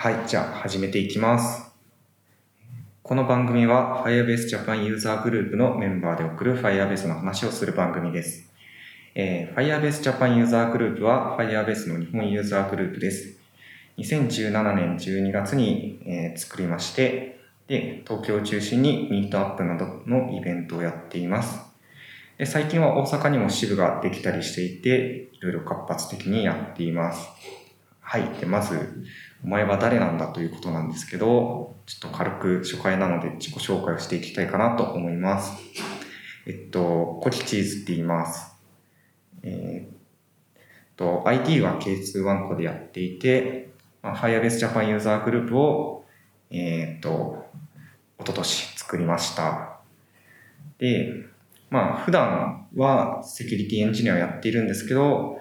[0.00, 1.72] はい、じゃあ始めていきます。
[3.02, 8.48] この番組は Firebase Japan ユーザーグループのメンバーで送る Firebase の話をする番組です。
[9.16, 13.40] えー Firebase Japan ユーザーグループは Firebase の日本ユーザーグループです。
[13.96, 21.58] 2017年12月に、えー作りまして、で、東京を中心にミートアップなどのイベントをやっています。
[22.38, 27.28] で最近は大阪にも支部ができたりしていて、いろいろ活発的にやっています。
[28.10, 28.22] はい。
[28.40, 29.04] で、まず、
[29.44, 35.52] お前は誰なんだということなんですけど、ちょっと軽く初回なので自己紹介をしていきたいかなと思います。
[36.46, 38.52] えっと、コキチーズって言います。
[39.42, 39.96] えーっ
[40.96, 43.70] と、IT は K2 ワンコでやっていて、
[44.02, 46.04] まあ、Firebase Japan ユーザーグループを、
[46.50, 47.46] えーっと、
[48.18, 49.78] 一昨年作りました。
[50.78, 51.12] で、
[51.70, 55.38] まあ、普段はセキュリティエンジニアをやっているんですけど、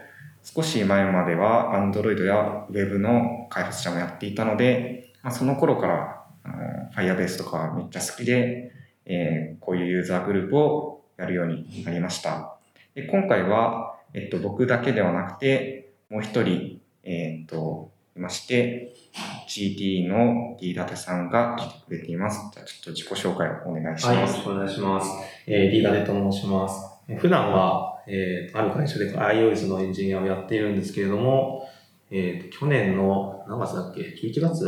[0.56, 6.56] 少し前までは Android や Web の開発者もやっていたので、まあ、その頃からあの
[6.96, 8.72] Firebase とかめっちゃ好きで、
[9.06, 12.58] えーこういうユーザーグループをやるようになりました。
[12.96, 18.94] で今回は、えっと、僕だけではなくて、もう一人、えーっと、いまして、
[19.48, 22.50] GT の D ダテさんが来てくれています。
[22.54, 24.22] じゃあちょっと自己紹介をお願いしますはい、よ。
[24.22, 25.12] ろしくお願いします。
[25.46, 26.82] えー、リーダーデと申します。
[27.18, 31.68] 普段は、えー、ある会社で iOS のエンジニアをやっているんですけれども、
[32.10, 34.66] えーと、去年の何月だっけ ?11 月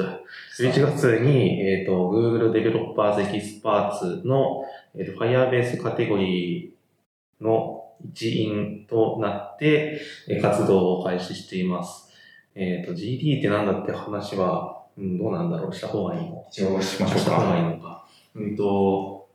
[0.60, 4.64] ?11 月に、えーと、Google Developers Experts の、
[4.96, 12.12] えーと、Firebase カテゴリーの一員となって、えー活動を開始しています。
[12.56, 15.74] えっ、と、GD ってなんだって話は、うん、どうなんだろう？
[15.74, 16.46] した方がいいの？
[16.50, 17.70] 一応しましょうした方がいいか。
[17.70, 18.06] のか。
[18.36, 19.28] うんと、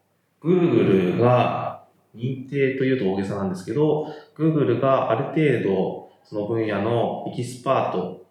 [0.43, 1.64] Google が
[2.15, 8.25] 認定というと大げさなんですけど、Google がある程度その分野のエキスパート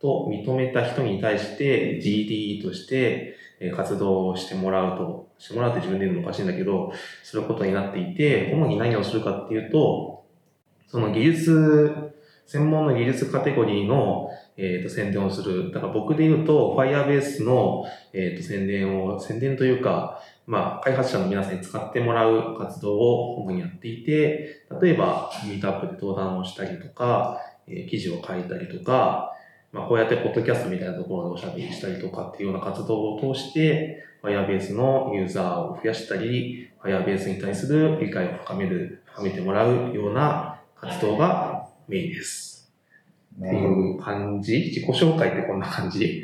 [0.00, 3.36] と認めた人に対して GDE として
[3.74, 10.24] 活動してもらうと、してもらうって自分で言うのもおかしいんだけど、することになっていて、主に何をするかっていうと、
[10.86, 12.12] その技術、
[12.46, 15.72] 専門の技術カテゴリーの、えー、と宣伝をする。
[15.72, 29.32] だから僕で言うと、Firebase の、えー、と宣伝を、宣伝というか、まあ、開発者の皆さんに使ってもらう活動を主にやっていて、例えば、ミートアップで登壇をしたりとか、えー記事を書いたりとか、
[29.72, 42.72] まあ、こうやってポッドキャストみたいなところでおしゃべりしたりとかっていうような活動を通して、Firebase のユーザーを増やしたり、Firebase に対する理解を深める、深めてもらうような活動がメインです。
[43.36, 43.66] ってい
[43.96, 44.58] う感じ？
[44.74, 46.22] 自己紹介ってこんな感じ？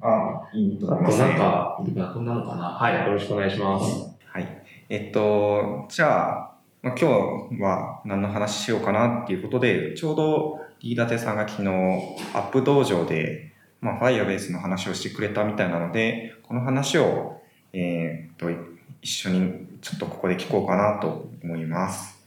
[0.00, 1.28] あ、いいと思います、ね。
[1.28, 4.08] なんか、いいかなこんなのかなはい、よろしくお願いします。
[4.26, 4.62] はい。
[4.88, 6.50] えっと、じゃあ、
[6.82, 7.10] まあ、今
[7.50, 11.68] 日は何の話しようかなっていうことで、ちょうど飯舘さんが昨日、
[12.34, 17.40] アップ道場で、まあ、Firebase の話をしてくれたみたいなので、この話を、
[17.72, 18.50] えーっと、
[19.02, 22.18] 一緒にちょっとここで聞こうかなと思います。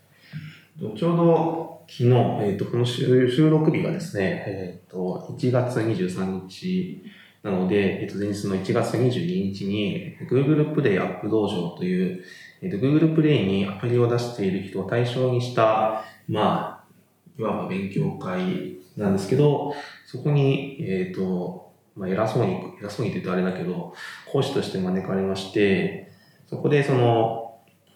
[0.79, 2.09] ちょうど昨日、
[2.41, 7.03] えっ、と、この収収録日がですね、えっ、と、1月23日
[7.43, 12.23] なので、えっ、と、前日の1月22日に、Google Play アップ道場という、
[12.61, 16.91] えっ、と、Google Play にアプリを出している人を対象にした、まあ、
[17.39, 19.73] いわば勉強会なんですけど、
[20.05, 23.95] そこに、えっ、と、まあ、偉そうに、偉そうにって言うとあれだけど、
[24.31, 26.11] 講師として招かれまして、
[26.47, 27.41] そこでその、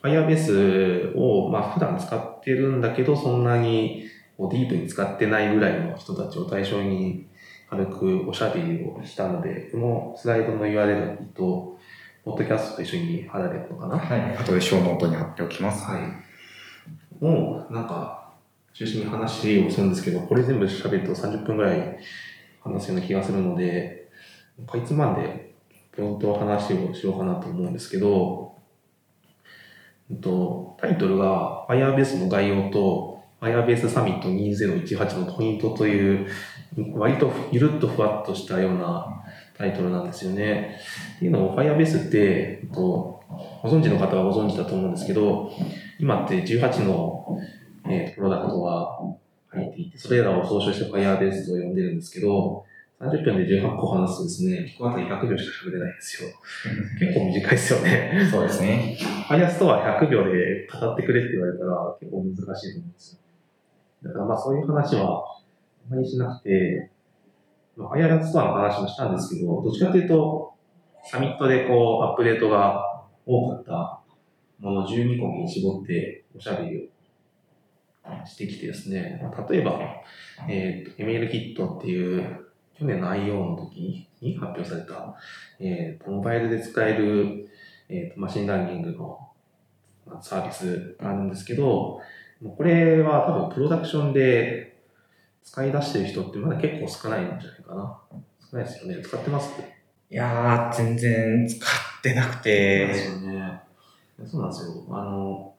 [0.01, 4.05] Firebase を、まあ、普段使ってるんだけど、そんなに
[4.38, 7.28] ディープに使ってないぐらいの人たちを対象に
[7.69, 11.79] 軽くおしゃべりをしたので、このスライドの URL と、
[12.23, 13.97] ポッドキャストと一緒に貼られるのかな？
[13.97, 14.35] はい。
[14.37, 15.85] 後で show note に貼っておきます。
[15.85, 17.23] はい。
[17.23, 18.34] もう、なんか、
[18.73, 21.97] 中心に話をするんですけど、これ全部喋ると30分ぐらい
[22.61, 24.09] 話すような気がするので、
[24.67, 25.53] かいつまんで、
[25.95, 28.55] 冒頭話をしようかなと思うんですけど、
[30.09, 36.28] うんとタイトルが Firebase の概要と Firebase サミット2018のポイントという、
[36.93, 39.23] 割とゆるっとふわっとしたような
[39.57, 40.77] タイトルなんですよね。
[41.17, 43.23] っていうのも Firebase って、と
[43.63, 45.51] ご存知の方はご存知だと思うんですけど、
[45.99, 47.39] 今って18の、
[47.87, 48.99] えープロダクトが
[49.49, 52.66] 入っていて、それらを総称して Firebase と呼んでるんですけど、
[52.99, 56.29] 30分で18個話すとですね、1個あたり100秒しか喋れないんですよ。
[56.99, 58.28] 結構短いですよね。
[58.31, 58.97] そうですね。
[59.28, 63.19] Firestore は100秒で語ってくれって言われたら結構難しいと思うんですよ。
[64.09, 65.23] だからまあそういう話は
[65.91, 66.90] あまりしなくて、
[67.78, 70.53] まあ、Firestore の話もしたんですけど、どっちかというと、
[71.03, 72.82] サミットでこうアップデートが
[73.26, 73.99] 多かった
[74.59, 79.79] もの12個に絞っておしゃべりをしてきてですね、例えば、
[80.47, 82.46] えっ、と、 ML Kit っていう、
[82.78, 85.16] 去年の I/O の時に発表された、
[85.59, 87.49] えーとモバイルで使える、
[87.88, 89.29] えーと machine learning の
[90.22, 92.02] サービスがあるんですけど、
[92.58, 94.74] これは多分 production で
[95.45, 98.01] 使い出してる人ってまだ結構少ないんじゃないかな。
[98.51, 99.01] 少ないですよね。
[99.01, 99.53] 使ってます？
[100.09, 102.87] いやー、全然使ってなくて、
[103.21, 103.61] ね。
[104.25, 104.85] そうなんですよ。
[104.89, 105.53] あの、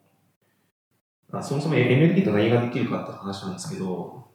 [1.33, 4.27] あそもそも MLP と何ができるかって話なんですけど、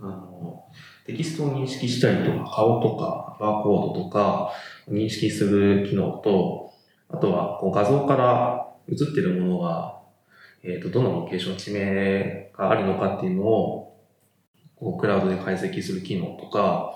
[0.00, 0.64] あの、
[1.06, 4.52] テキストを認識したりとか、顔とか、バーコードとか、
[4.88, 6.72] 認識する機能と、
[7.08, 10.00] あとはこう画像から映ってるものが、
[10.62, 13.85] えっ、と、どのロケーション、地名があるのかっていうのを、
[14.78, 16.94] こうクラウドで解析する機能とか、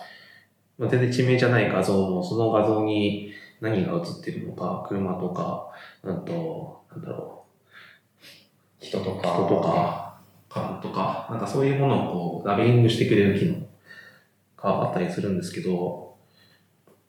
[0.78, 5.68] まあ、全然地名じゃない画像も、その画像に何が映ってるのか、車とか、
[6.02, 7.44] うんと、なんだろ
[8.80, 10.18] 人とう、人とか、
[10.48, 13.54] 株とか、なんかそういうものをこう、ラベリングしてくれる機能
[14.56, 16.16] があったりするんですけど、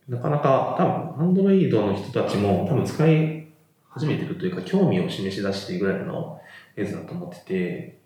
[0.07, 0.85] なかなか多
[1.17, 3.47] 分、 Android の人たちも多分使い
[3.89, 6.39] 始めてるというか、興味を示し出しているぐらいの
[6.75, 8.00] やつだと思ってて、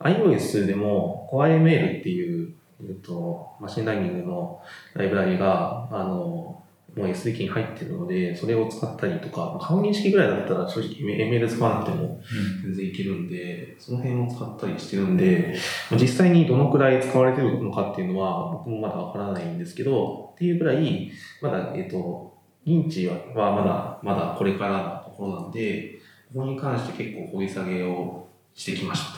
[0.00, 4.62] iOS でも CoreML っていう、えっと、 machine learning の
[4.94, 6.48] ライブラリが、あの、
[6.96, 10.88] もう SDK に入ってるので、それを使ったりとか、顔認識ぐらいだったら正直
[11.30, 12.20] ML 使わなくても
[12.62, 15.56] 全然いけるんで、その辺も使ったりしてるんで、
[15.90, 21.10] まあ実際にどのくらい使われてるのかっていうのは僕もまだわからないんですけど、っていうぐらい、
[21.42, 22.36] まだ、えっ、と、
[22.66, 26.00] 認知ははまだ、まだこれからのところなんで、
[26.34, 29.17] ここに関して結構掘り下げをしてきました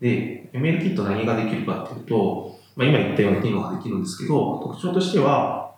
[0.00, 5.74] で、ML キット何ができるかっていうと、まあ、今言ったような機能ができるんですけど、特徴としては、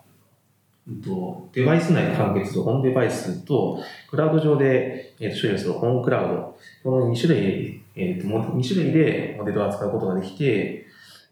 [1.52, 3.78] デバイス内で完結と on-device と、
[4.10, 10.86] クラウド上で、処理する on-cloud、この2種類、えーと2種類でモデルを扱うことができて、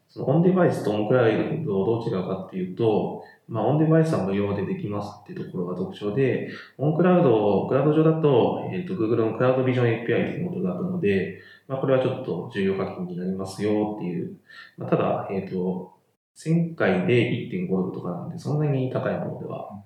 [0.09, 14.37] その on-device と on-cloud をどう違うかっていうと、まあ、 on-device は無料でできますっていうところが特徴で、 on-cloud、クラウド上だと、えっ、と、Google のクラウドビジョン API というものがあるので、まあ、これはちょっと重要課金になりますよっていう。
[14.77, 15.95] まあ、ただ、えっ、と、
[16.37, 19.83] 1000回で1.5ドルとかなんで、そんなに高いものでは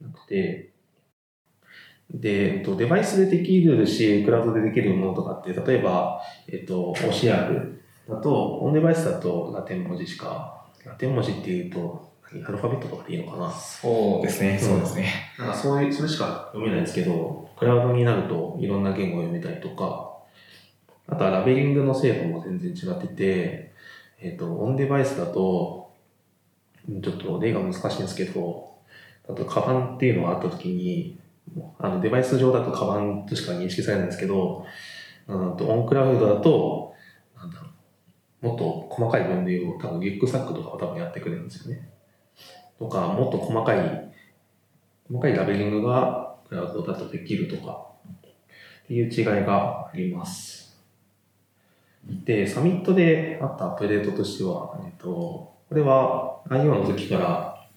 [0.00, 0.70] なくて、
[2.12, 7.78] で、えっと、デバイスでできるし、クラウドでできるものとかって、例えば、えっと、OCR
[8.08, 15.12] だと、オンデバイスだとラテン文字しか、ラテン文字っていうと、何アルファベットとかでいいのかなそうですね、そうですね。
[15.38, 20.09] なんかそういう、それしか読めないんですけど、クラウドになるといろんな言語を読めたりとか、
[21.10, 23.72] あとはラベリングの精度も全然違ってて、
[24.20, 25.92] えっ、と、オンデバイスだと、
[27.02, 28.74] ちょっと例が難しいんですけど、
[29.28, 31.18] あと、カバンっていうのがあった時に、
[31.78, 34.64] あの、デバイス上だとカバンとしか認識されないんですけど、
[35.26, 36.94] うんと、オンクラウドだと、
[37.36, 37.68] なんだろ
[38.42, 41.90] う、もっと細かい分類を多分リュックサックとかを多分やってくれるんですよね。
[42.78, 44.12] とか、もっと細かい、
[45.08, 47.86] 細かいラベリングがクラウドだとできるとか、
[48.84, 50.69] っていう違いがあります。
[52.04, 57.68] で、サミットであったアップデートとしては、えっと、これは IO の時から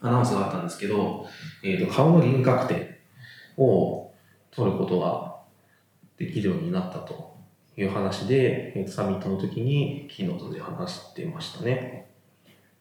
[0.00, 1.26] アナウンスがあったんですけど、
[1.62, 2.96] えっと、顔の輪郭点
[3.56, 4.12] を
[4.50, 5.36] 取ることが
[6.16, 7.36] できるようになったと
[7.76, 12.10] いう話で、え、サミットの時にキーノートで話してましたね。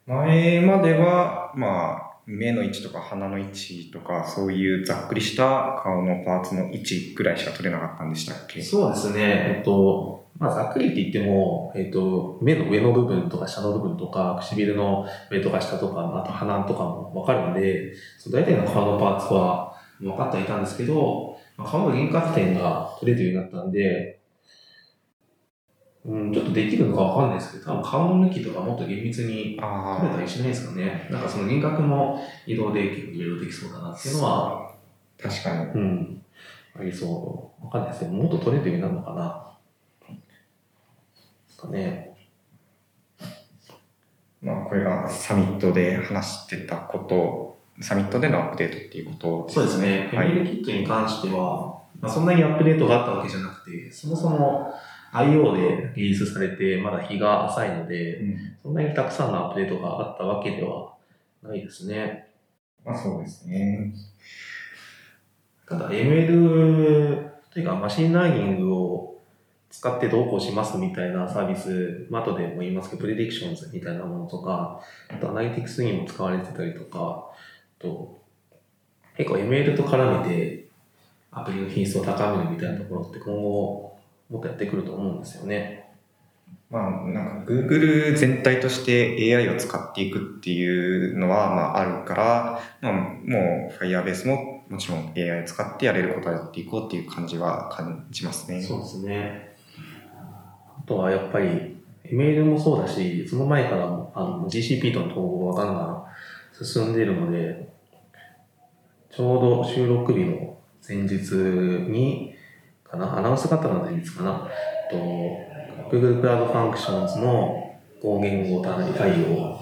[0.06, 8.62] 前までは、まあ、目の位置とか鼻の位置とか、そういうざっくりした顔のパーツの位置ぐらいしか取れなかったんでしたっけ？
[8.62, 9.20] そうですね。
[9.20, 24.17] えっと、まあ、ざっくりって言っても、えっと、目の上の部分とか下の部分とか、唇の上とか下とか、あと鼻とかもわかるんで、その大体の顔のパーツは分かっていたんですけど、顔の輪郭点が取れるようになったんで、
[26.08, 31.08] うん、ちょっとできるのかわかんないですけど、多分顔の向きとかもっと厳密にあ取れたりしないですかね。
[31.12, 34.72] なんかその輪郭の移動で結構いろいろできそうだなっていうのは、あ、
[35.22, 35.66] 確かに。
[35.66, 36.22] うん。
[36.80, 37.66] ありそう。
[37.66, 39.44] わかんないですけど、もっと取れるようになるのかな。
[40.10, 40.16] で
[41.50, 42.18] すかね。
[44.42, 50.10] まあ、これがサミットで話してたこと、サミットでのアップデートっていうことそうですね。
[50.14, 54.74] はい ML キットに関しては、まあ、そんなにアップデートがあったわけじゃなくて、そもそも
[55.26, 58.38] IO でリリースされて、まだ日が浅いので、うん。
[58.62, 60.94] そんなにたくさんのアップデートがあったわけでは
[61.44, 62.28] ないですね。
[62.86, 63.94] まあ、そうですね。
[65.68, 69.18] ただ ML というか machine learning を
[69.70, 77.30] 使ってどうこうしますみたいなサービス、まあ、後でも言いますけど、 Predictions みたいなものとか、あと Analytics にも使われてたりとか、
[77.80, 78.22] あと
[79.18, 80.68] 結構 ML と絡めて
[81.32, 83.97] アプリの品質を高めるみたいなところって今後
[84.30, 85.88] もっとやってくると思うんですよね。
[86.70, 98.62] まあ、なんか Google 全体として AI を使っていくっていうのは、まあ、あるから、まあ、もう Firebase ももちろん AI を使ってやれることをやっていこうっていう感じは感じますね。
[98.62, 99.56] そうですね。
[100.18, 101.78] あとはやっぱり、
[102.12, 106.04] メールもそうだし、その前からもあの GCP との統合がガンガン
[106.66, 107.70] 進んでいるので、
[109.10, 110.58] ちょうど収録日の
[110.88, 112.27] 前日に、
[112.90, 114.48] かな、アナウンス型の前日かな、
[114.90, 114.98] と
[115.90, 117.68] Google Cloud Functions の
[118.02, 119.60] 合言語対応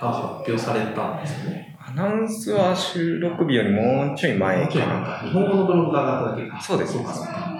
[0.00, 1.76] が発表されたんですよね。
[1.86, 5.18] アナウンスは収録日よりもうちょい前かな。
[5.18, 6.60] 日本語のブログが上がっただけか。
[6.60, 7.54] そうですそうかそうか。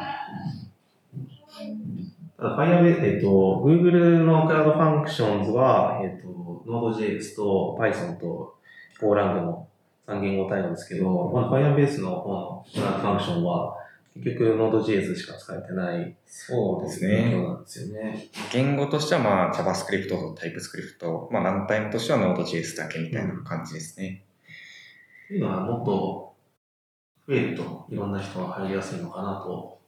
[2.39, 8.55] ただ、Firebase、えっと、Google の Cloud Functions は、えっと、Node.js と Python と
[9.01, 9.69] Golang の
[10.07, 13.77] 3言語対応ですけど、まあ、Firebase の方の Cloud Function は、
[14.17, 17.15] 結局 Node.js しか使えてないそうです状ね。
[17.35, 18.29] 況なんですよね。
[18.53, 24.25] 言語としてはまあ JavaScript と TypeScript、まあランタイムとしては Node.js だけみたいな感じですね。
[25.25, 26.35] っていうのはもっと
[27.27, 29.81] 増えるといろんな人が入りやすいのかなと、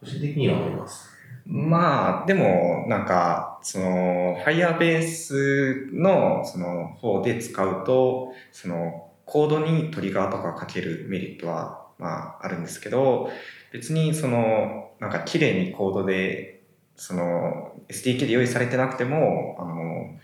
[0.00, 1.10] 個人的には思います。
[1.50, 13.30] まあ、でも、なんか、その、Firebase の、その、方で使うと、その、コードに trigger とかかけるメリットは、まあ、あるんですけど、
[13.72, 16.62] 別に、その、なんか、綺麗にコードで、
[16.96, 20.18] その、SDK で用意されてなくても、あの、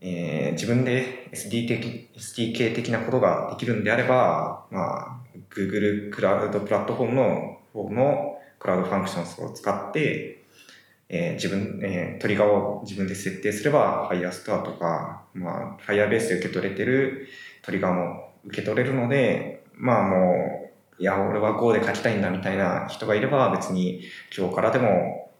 [0.00, 10.44] えー自分で SD 的 SDK 的なことができるんであれば、まあ、Google クラウドプラットフォームの方の Cloud Functions を使って、
[11.08, 17.28] えー自分、えートリガーを自分で設定すれば Firestore とか、まあ、Firebase で受け取れてる
[17.62, 24.02] トリガーも受け取れるので、まあもう、いや、俺は Go で書きたいんだみたいな人がいれば別に
[24.36, 25.30] 今日からでも、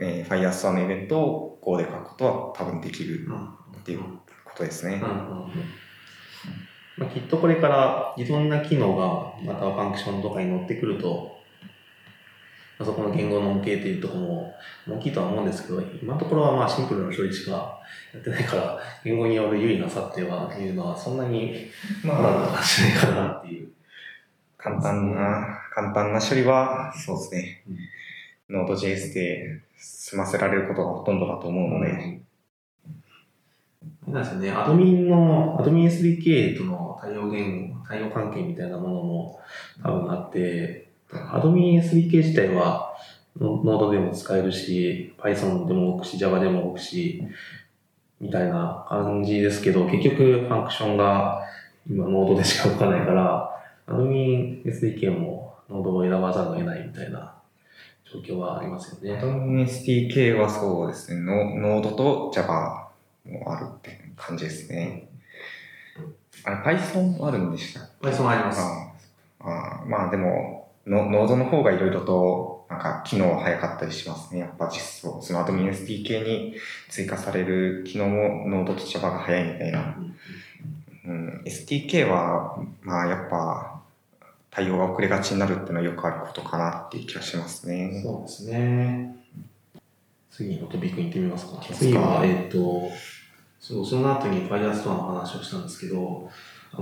[0.00, 3.26] えー、Firestore のイベントを Go で書くことは多分できる
[3.78, 4.00] っていう
[4.44, 5.02] ことですね。
[6.96, 11.36] まあ、きっとこれからいろんな機能がまたファンクションとかに乗ってくると、
[12.78, 14.54] あ、そこの言語の模型っていうところも
[14.88, 17.80] 大きいとは思うんですけど、今のところはまあシンプルな処理しか
[18.14, 21.70] やってないから、言語による有利な差っていうのはそんなに
[22.02, 23.75] ままだ感じないかなっていう。
[24.66, 27.62] 簡単な、簡単な処理は、そうですね。
[28.50, 32.20] Node.js で済ませられることがほとんどだと思うので、
[34.08, 39.40] なんですよね、アドミンの、アドミン SDK との対応言語、対応関係みたいなものも
[39.84, 42.92] 多分あって、アドミン SDK 自体は
[43.38, 47.22] ノノードでも使えるし、Python でも動くし、Java でも動くし、
[48.20, 51.42] みたいな感じですけど、結局ファンクションが
[51.88, 53.55] 今ノードでしか動かないから、
[53.86, 57.34] アドミン SDK もノードを選ばざるを得ないみたいな
[58.04, 59.20] 状況はありますよね。
[59.64, 62.88] SDK はそうですね、ノ Node と Java
[63.24, 65.08] もあるって感じですね。
[66.44, 68.60] あれ、Python あるんでした Python あります。
[69.40, 74.40] ああまあでも、ノノードの方がいろいろと、なんか機能早かったりしますね。
[74.40, 75.20] やっぱ実装。
[75.22, 76.56] そのアドミン SDK に
[76.88, 79.96] 追加される機能もノードと Java が早いみたいな。
[81.06, 83.75] うん、SDK は、まあやっぱ、
[84.56, 88.00] 対応が遅れがちになるっていうのはよくあることかなっていう気がしますね。
[88.02, 89.14] そうですね。
[90.30, 91.62] 次のトピックに行ってみますか。
[91.62, 92.88] すか次は、えっ、と、
[93.60, 96.30] そうその後に Firestore の話をしたんですけど、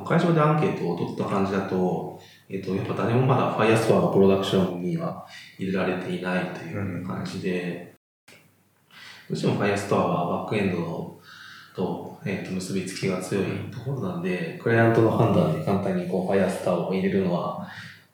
[0.07, 5.27] 会場でアンケートを取った感じだと、えっ、と、やっぱ誰もまだ Firestore がプロダクションには
[5.59, 7.97] 入れられていないという感じで、
[9.29, 11.19] どうしても Firestore はバックエンドの
[11.75, 17.69] と,、えーと結びつきが強いところなんで、クライアントの判断で簡単にこう Firestore を入れるのは、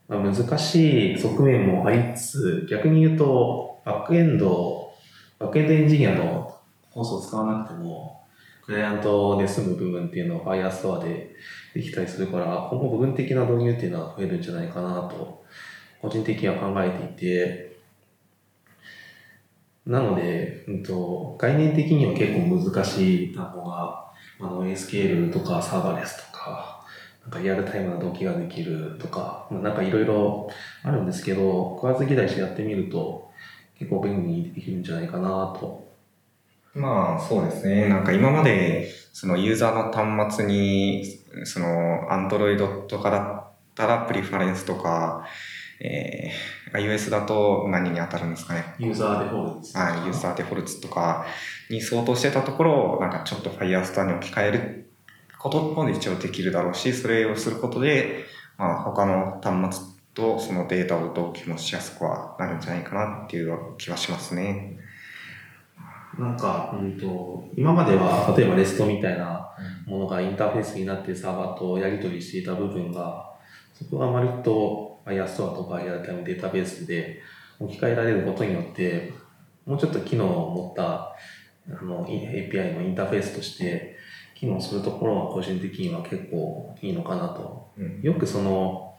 [0.09, 4.93] まあ、難しい側面もありつつ、逆に言うと、バックエンド、
[5.39, 6.59] バックエンドエンジニアの
[6.91, 8.21] コースを使わなくても、
[8.65, 11.31] クライアントで済む部分っていうのは Firestore で
[11.75, 15.45] できたりするから、今後部分的な導入っていうのは増えるんじゃないかなと、
[16.01, 17.70] 個人的には考えていて、
[19.91, 26.87] なので、うんと、概念的には結構難しい単語が、あの、ASQL とかサーバーレスとか、
[27.23, 30.49] なんかリアルタイムな動機ができるとか、まあなんかいろいろ
[30.85, 33.33] あるんですけど、食わず嫌いしてやってみると、
[33.81, 35.29] 結構便利にできるんじゃないかな
[35.59, 35.91] と。
[36.73, 37.89] まあそうですね。
[37.89, 45.27] なんか今まで、そのユーザーの端末に、その Android とかだったらプリファレンスとか、
[45.83, 48.75] えー、iOS だと何に当たるんですかね。
[48.79, 51.25] ユーザーデフォルトですあユーザーデフォルトとか
[51.71, 54.91] に相当してたところを、なんかちょっと Firestore に置き換える
[55.39, 58.25] ことも一応できるだろうし、それをすることで、
[58.59, 64.79] まあ他の端末とそのデータを同期もしやすくはなるんじゃないかなっていう気はしますね。
[66.19, 69.49] なんか、うんと、今までは、例えばレストみたいな
[69.87, 73.31] ものがインターフェースになってサーバーとやり取りしていた部分が、
[73.73, 77.21] そこが割と Firestore とかリアルタイムデータベースで
[77.59, 79.13] 置き換えられることによって、
[79.67, 81.15] もうちょっと機能を持った
[81.69, 83.97] あの API のインターフェースとして
[84.35, 87.73] 機能するところは個人的には結構いいのかなと。
[87.77, 88.95] うんよくその、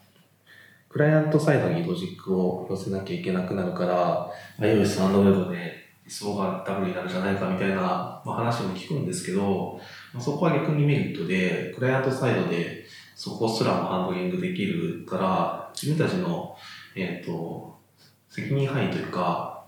[0.90, 5.74] クライアントサイドにロジックを寄せなきゃいけなくなるから、iOS、Android で
[6.06, 9.80] 理想がダブルになるんじゃないかみたいな、まあ、話も聞くんですけど、
[10.14, 16.56] まあ、そこは逆にメリットで、クライアントサイドでそこすらもハンドリングできるから、自分たちの、
[16.96, 17.78] えっ、と、
[18.30, 19.66] 責任範囲というか、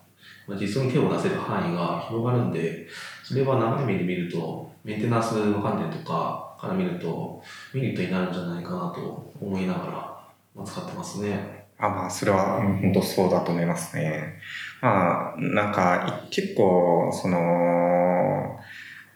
[0.48, 2.88] まあ、実装に手を出せる範囲が広がるんで、
[3.24, 7.42] それは長い目で見ると、メンテナンスの観点とかから見ると、
[7.74, 10.24] メリットになるんじゃないかなと思いなが
[10.56, 11.64] ら、使ってますね。
[11.78, 14.40] あまあ、それは本当そうだと思いますね。
[14.82, 18.60] まあ、なんか、結構、その、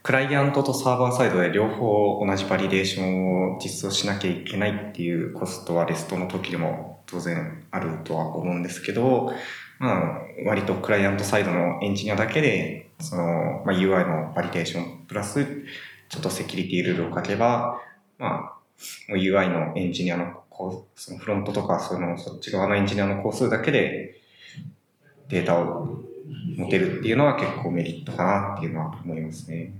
[0.07, 9.33] クライアントとサーバーサイドで両方同じバリデーションを実装しなきゃいけないっていうコストはレストの時でも当然あるとは思うんですけど、
[9.79, 15.45] まあ、割と client side のエンジニアだけで、その、まあ、UI の validation プラス、
[16.07, 17.81] ちょっと security rule を書けば、
[18.17, 18.53] ま
[19.09, 24.21] あ、UI のエンジニアのこうそのフロントとかそのそっち側のエンジニアの工数だけで
[25.27, 25.99] データを
[26.55, 29.73] 持てるっていうのは結構メリットかなっていうのは思いますね。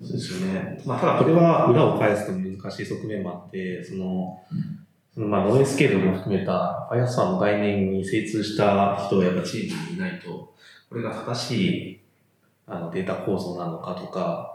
[0.00, 0.80] そうですね。
[0.86, 4.40] まあ、ただこれは裏を返すと難しい側面もあって、その、
[5.12, 10.54] そのまあ、ノイズスケールも含めた Firestore の概念に精通した人がやっぱチームにいないと、
[10.88, 12.00] これが正しい
[12.66, 14.54] あのデータ構造なのかとか、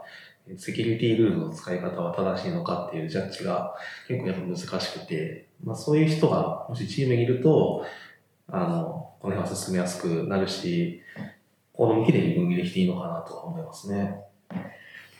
[0.56, 3.74] セキュリティルールの使い方は正しいのかっていうジャッジが
[4.08, 7.84] 結構やっぱ難しくて、まあ、そういう人がもしチームにいると、
[8.48, 11.00] あの、この辺は進めやすくなるし、
[11.74, 14.20] コードもきれいに分離できていいのかなとは思いますね。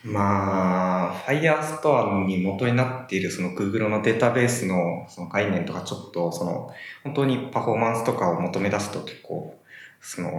[0.03, 6.71] まあ、Firestore に元になっているその Google のデータベースのその概念とかちょっとその
[7.03, 9.57] 本当にパフォーマンスとかを求め出すと結構
[10.01, 10.29] その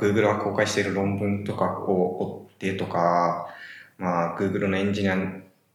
[0.00, 3.46] Google が公開している論文とかを追ってとか、
[3.98, 5.16] まあ Google のエンジニア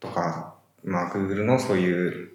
[0.02, 2.32] とか、まあ Google のそういう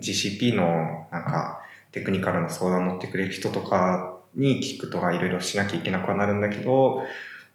[0.00, 7.02] GCP のなんかテクニカルな相談を乗ってくれる人とかに聞くとかいろいろしなきゃいけなくはなるんだけど、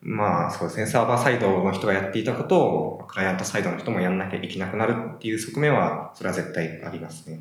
[0.02, 7.40] まあそうですね、サーバーサイドの人がやっていたことを、クライアントサイドの人もやんなきゃいけなくなるっていう側面は、それは絶対ありますね。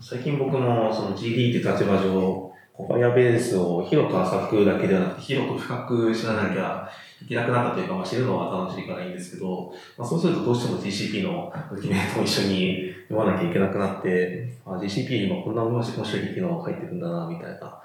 [0.00, 6.90] 最近僕もその GD って立場上、こう Firebase を広く浅くだけではなくて、広く深く知らなきゃ
[7.22, 17.82] いけなくなったというか、まあ、知るのは楽しいからいいんですけど、まあ、そうするとどうしても GCP のドキュメントも一緒に読まなきゃいけなくなって、あ GCP にもこんな面白い機能が入ってるんだな、みたいな。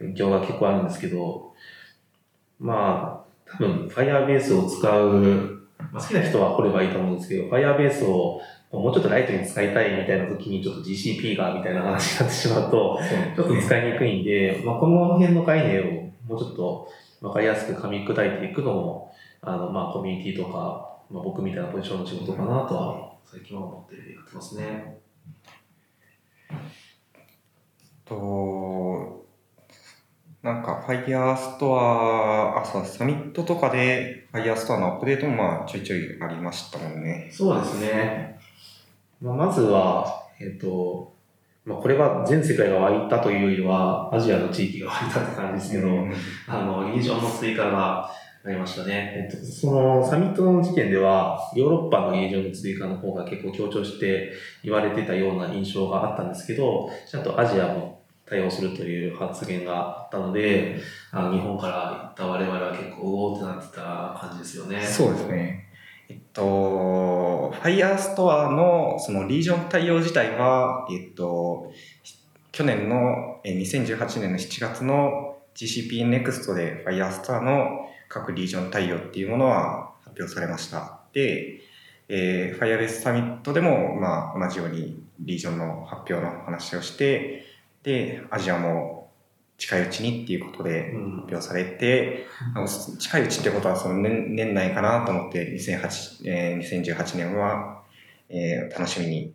[0.00, 1.52] 勉強が結構あるんですけど、
[2.58, 8.40] まあ、多分 Firebase を使う、まあ、好きな人は掘ればいいと思うんですけど、Firebase を
[8.72, 12.98] もうちょっとライトに使いたいみたいな時にちょっと GCP がみたいな話になってしまうと、
[13.36, 16.88] ちょっと使いにくいんで、まあ、この辺の概念をもうちょっと
[17.20, 24.98] わかりやすく噛み砕いていくのも、あの、まあ、コミュニティとか、まあ、僕みたいなポジションの仕事かなとは、最近は思ってやってますね。
[28.04, 29.26] と、
[30.42, 37.30] なんか Firestore、あ、そう、サミットとかで Firestore のアップデートもまあちょいちょいありましたもんね。
[37.32, 38.38] そうですね。
[39.20, 41.14] まあ、まずは、えっ、と、
[41.64, 45.88] まあ、これは全世界が湧いたというよりは、アジアの地域が湧いたって感じですけど、
[46.46, 48.10] あの、リージョンの追加が
[48.46, 49.28] ありましたね。
[49.30, 60.78] えっと、そのサミットの時点では、ヨーロッパのリージョンの追加の方が結構強調して言われてたような印象があったんですけど、ちゃんとアジアも対応するという発言があったので、
[61.10, 64.82] あの日本から行った我々は結構うおーってなってた感じですよね。
[64.82, 65.64] そうですね。
[66.10, 71.72] えっと、Firestore のそのリージョン対応自体は、えっと、
[72.52, 81.00] 去年の2018年の7月の GCP Next で Firestore の各リージョン対応っていうものは発表されました。
[81.12, 81.60] で、
[82.08, 87.44] えー、Firebase サミットでも、まあ、同じようにリージョンの発表の話をして、
[87.82, 89.10] で、アジアも
[89.56, 97.82] 近いうちにっていうことでうん発表されて、あの近いうちってことはその年年内かなと思って2008、えー2018年は、
[98.28, 99.34] えー楽しみに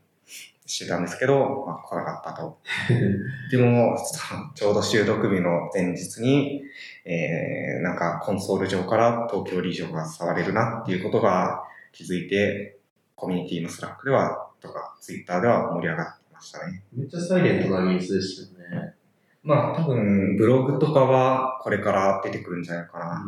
[0.70, 2.60] してたんですけど、まあ、来なかったと。
[3.50, 6.64] でも、さちょうど収録日の前日に、
[7.06, 12.78] えーなんかコンソール上から東京 region が触れるなっていうことが気づいて、
[13.16, 16.84] コミュニティの Slack では、とか、ツイッターでは盛り上がってましたね。
[16.96, 18.94] めっちゃサイレントなニュースでしたよね。
[19.42, 23.26] まあ多分、ブログとかはこれから出てくるんじゃないかな。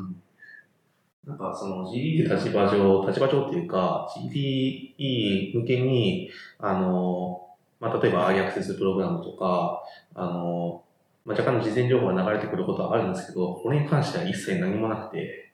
[1.26, 7.48] なんかその GDE って立場上、立場上っていうか、GDE 向けに、あの、
[7.80, 9.84] まあ、例えば early access program とか、
[10.16, 10.84] あの、
[11.26, 15.52] まあ、若干の事前情報が流れてくることはあるんですけど、これに関しては一切何もなくて、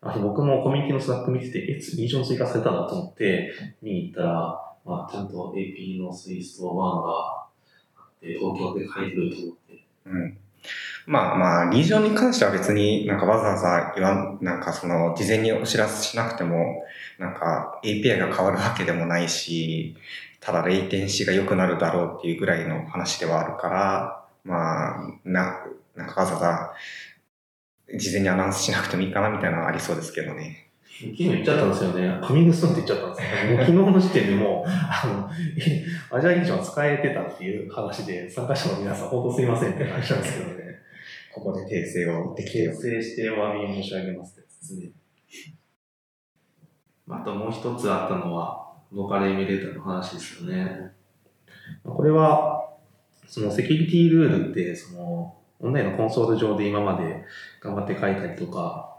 [0.00, 7.48] あの僕もコミュニティの Slack 見てて、え、 region 追加されたなと思って見に行ったら、まあ、ちゃんと AP のスイスト1があ
[8.02, 10.38] って、東京で書いてると思って、うん。
[11.06, 16.84] まあまあ、リージョンに関しては別になんかわざわざ言わん、なんかその事前にお知らせしなくても、
[17.18, 19.96] なんか API が変わるわけでもないし、
[20.40, 25.60] ただレイテンシーが良くなるだろうっていうぐらいの話ではあるから、まあ、な、
[25.94, 26.74] なんかわざわざ
[27.98, 30.63] 事前にアナウンスしなくてもいいかなみたいなのはありそうですけどね。
[30.96, 32.20] 昨日言っちゃったんですよね。
[32.22, 33.50] カミングスンって言っちゃったんですよ。
[33.50, 40.64] もう昨日の時点でもう、あの、えアジャイリージョンは使えてたっていう話で、参加者の皆さん、本当すいませんって話なんですけどね。
[41.34, 44.44] ここで訂正をできて訂正してお詫び申し上げますって。
[47.10, 50.92] あともう一つあったのは、ローカルエミュレーターの話ですよね。
[51.84, 52.70] これは、
[53.26, 57.24] そのセキュリティルールって、その、オンラインのコンソール上で今まで
[57.60, 58.94] 頑張って書いたりとか、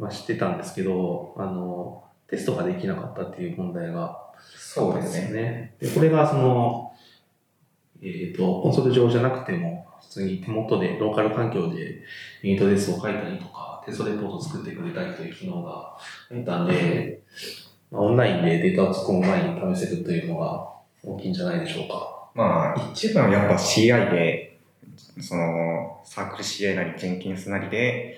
[0.00, 5.30] まあ、してたんですけど、あの、テストができなかったっていう問題がそうですね。
[5.32, 5.74] ね。
[5.78, 6.92] で、これがその、
[8.02, 12.02] えっ、と、コンソール上じゃなくても、普通に手元で、ローカル環境で
[12.42, 15.96] ユニットレスを書いたりとか、テストレポートを作ってくれたりという機能が
[16.30, 17.22] 入ったんで、
[17.90, 20.70] まあ、オンラインでデータを突っ込む前に試せるというのが
[21.04, 22.30] 大きいんじゃないでしょうか。
[22.34, 24.58] まあ、一番はやっぱ CI で、
[25.20, 28.16] その、サークル CI なり、ジェンキンスなりで、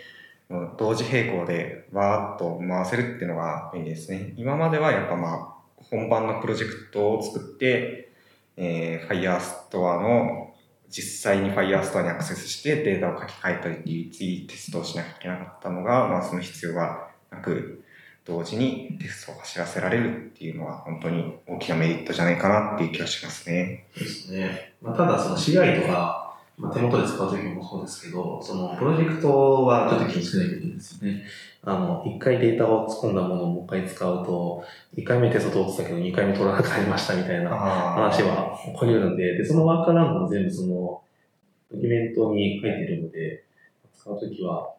[0.78, 4.34] 同時並行でわーっと回せるっていうのが便利ですね。
[4.36, 8.12] 今まではやっぱまあ、本番のプロジェクトを作って、
[8.56, 10.54] えー、Firestore の、
[10.88, 17.82] 実際に Firestore にアクセスしてデータを書き換えたりっていうテストをしなきゃいけなかったのが、まあその必要がなく、
[18.24, 23.86] 同時にテストを走らせられるっていうのは本当に大きなメリットじゃないかなっていう気がしますね。
[23.94, 24.74] そうですね。
[24.80, 31.22] まあ、ただ、その CI とか、まあ、手元で使うときもそうですけど、そのプロジェクトはちょっと気をつけないといけないですよね。
[31.64, 41.00] あの、一回データを突っ込んだものをもう一回使うと、一回目テスト通ってたけど、二回目取らなくなりましたみたいな話は起こり得るんで、で、そのワークアラウンドも全部その、
[41.72, 43.44] ドキュメントに書いてるので、
[43.96, 44.74] 使うときは、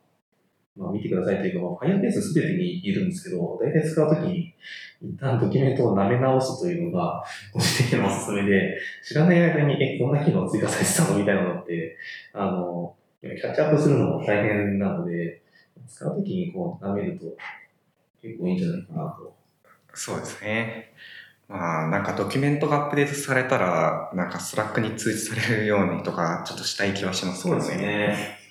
[0.76, 4.54] まあ見てくださいというか、まあ、Firebase すべてにいるんですけど、大体使うときに、
[5.02, 11.98] 一旦ドキュメントを舐め直すというのが、個人的なおすすめで、知らない間に、え、こんな機能追加されてたのみたいなのって、
[12.34, 15.42] あの、 catch up するのも大変なので、
[15.88, 17.26] 使うときにこう、舐めると、
[18.22, 19.36] 結構いいんじゃないかなと。
[19.94, 20.94] そうですね。
[21.48, 27.78] まあ、なんかドキュメントがアップデートされたら、なんか Slack に通知されるようにとか、ちょっとしたい気はしますけどね。
[27.78, 28.43] ね。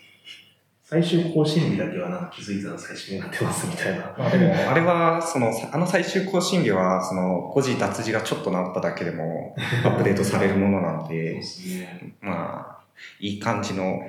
[0.93, 4.15] 最終更新日だけはなんか気づいたら最終になってますみたいな。
[4.19, 11.41] まあでも、あれは、その、あの最終更新日は、その、誤字脱字がちょっと直っただけでも、アップデートされるものなの そうで。
[12.21, 12.85] まあ、
[13.21, 14.03] いい感じの、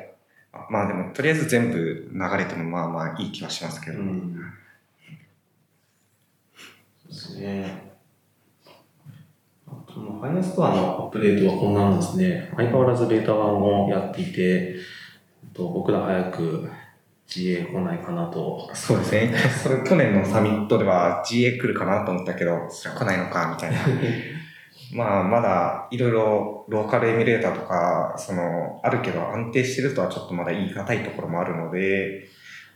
[0.69, 4.11] まあでも、とりあえず全部流れても、まあまあ、いい気はしますけどね。
[4.11, 4.43] うん。
[7.07, 7.93] そうですね。
[9.69, 12.51] あと、ファイアストアのアップデートはこんなんですね。
[12.57, 14.75] 相変わらずベータ版をやっていて、
[15.53, 16.69] と僕ら早く
[17.27, 18.69] GA 来ないかなと。
[18.73, 19.33] そうですね。
[19.63, 23.79] それ、去年のサミットでは GA 来るかなと思ったけど、それは来ないのか、みたいな。
[24.93, 32.27] まあ、まだいろいろローカルエミュレーターとか、その、あるけど安定してるとはちょっとまだ言い難いところもあるので、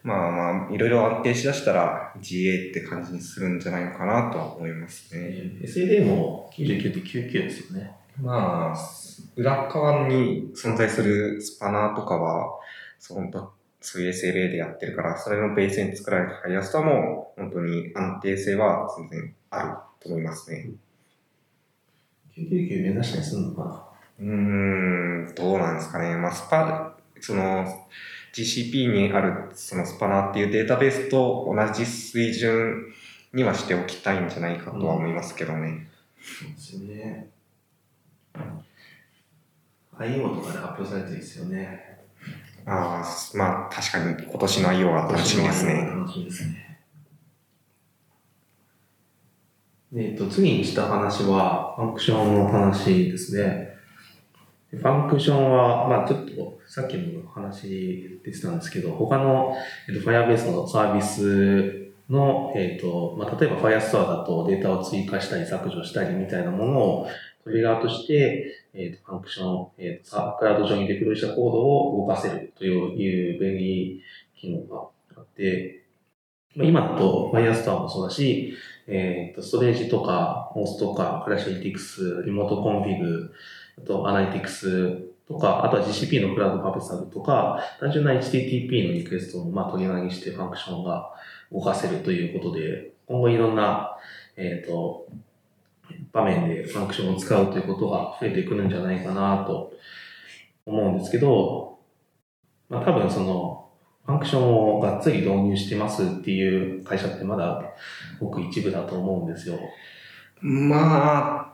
[0.04, 5.60] まあまあ、いろいろ安定しだしたら GA って感じにするんじゃないのかなとは思いますね。
[5.62, 7.92] SAD も99.99ですよね。
[8.22, 8.78] まあ、
[9.36, 12.58] 裏側に存在するスパナーとかは、
[12.99, 20.69] そのそういう SLA でやってるから、それのベースに作られた Firestore も、本当に安定性は全然あると思いますね。
[22.36, 23.83] 999目指したりするのかな？
[24.19, 26.15] うーん、どうなんですかね。
[26.15, 27.65] まあ、スパ、その、
[28.33, 32.93] GCP にあるそのスパナーっていうデータベースと同じ水準
[33.33, 35.88] にはしておきたいんじゃないかとは思いますけどね。
[36.21, 37.29] そうですよね。
[39.97, 41.96] IO とかで発表されてるんですよね。
[42.67, 45.89] ああ、まあ、確かに今年の IO は楽しみですね。
[45.89, 46.67] 楽しみですね。
[49.95, 53.69] えっと、次にした話は、ファンクションの話ですね。
[54.69, 59.56] Function は、まあちょっと、さっきの話でしたんですけど、他の、
[59.88, 67.08] えっと、Firebase のサービスの、えっと、まあ例えば Firestore だとデータを追加したり削除したりみたいなものを
[67.47, 74.01] trigger として、えっ、と、 Function、えっ、と、クラウド上に deploy したコードを動かせるという便利
[74.36, 75.83] 機能があって、
[76.55, 78.53] まあ、今だと Firestore もそうだし、
[78.88, 83.32] えっ、と、ストレージとか、ホースとか、 Crashlytics、 Remote Config、
[83.79, 91.12] あと、アナリティクスとか、あとは GCP のクラウドパブサブとか、単純な HTTP のリクエストをまあトリガーにしてファンクションが
[91.51, 93.97] 動かせるということで、今後いろんな、
[94.38, 95.07] えっ、と、
[96.12, 99.73] 場面でファンクションを使うということが増えてくるんじゃないかなと
[100.65, 101.80] 思うんですけど、
[102.69, 103.69] まあ多分その、
[104.06, 107.62] ファンクションをがっつり導入してますっていう会社ってまだ
[108.19, 109.60] ごく一部だと思うんですよ。
[110.41, 111.54] まあ、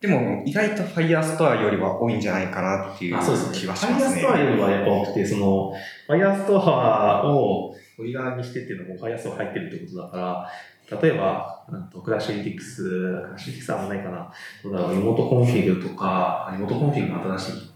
[0.00, 3.58] でも意外と Firestore よりは多いんじゃないかなっていうあそうですね。
[3.58, 4.22] 気はしますね。
[4.22, 5.72] Firestore よりはやっぱ多くて、その、
[6.08, 10.50] Firestore をトリガーにしてっていうのも Firestore 入ってるってことだから、
[11.00, 14.32] 例えば、なんと Crashlytics、Crashlytics はあんまないかな。
[14.62, 17.72] そうだ、 Remote Config とか、 Remote Config が新しい。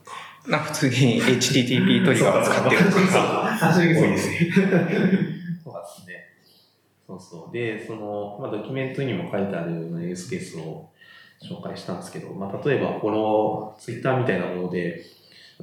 [0.48, 3.56] まあ普通に HTTP トリガーを使ってるとか。
[3.60, 4.38] 確かに多いですね。
[5.64, 6.26] そうですね。
[7.06, 7.52] そうそう。
[7.52, 10.88] で、その、まあ、ドキュメントにも書いてあるようなユースケースを
[11.42, 15.02] 紹介したんですけど、まあ、例えばフォロー、ツイッターみたいなもので、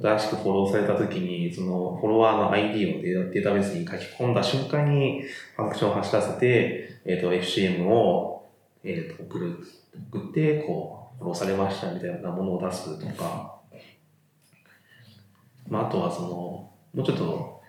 [0.00, 5.22] 新しくフォローされたときに、そのフォロワーの ID をデータデータベースに書き込んだ瞬間に、
[5.56, 8.48] ファンクションを走らせて、えっ、と、FCM を、
[8.82, 9.58] えっ、と、送る、
[10.10, 13.54] 送って、こう、フォローされましたみたいなものを出すとか、
[15.68, 17.60] まあ、あとはその、もうちょっと、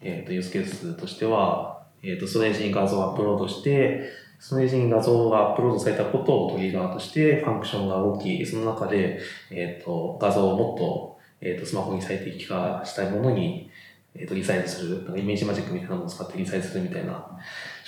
[0.00, 9.18] えっ、と、ユースケースとしては、えっ、と、ストレージに画像をアップロードして、ストレージに画像がアップロードされたことをトリガーとして、ファンクションが動き、その中で、
[9.50, 13.70] えっ、と、画像をもっと、えっ、と、スマホに最適化したいものに、
[14.18, 17.38] えっ、と、リサイズする、イメージマジックみたいなものを使ってリサイズするみたいな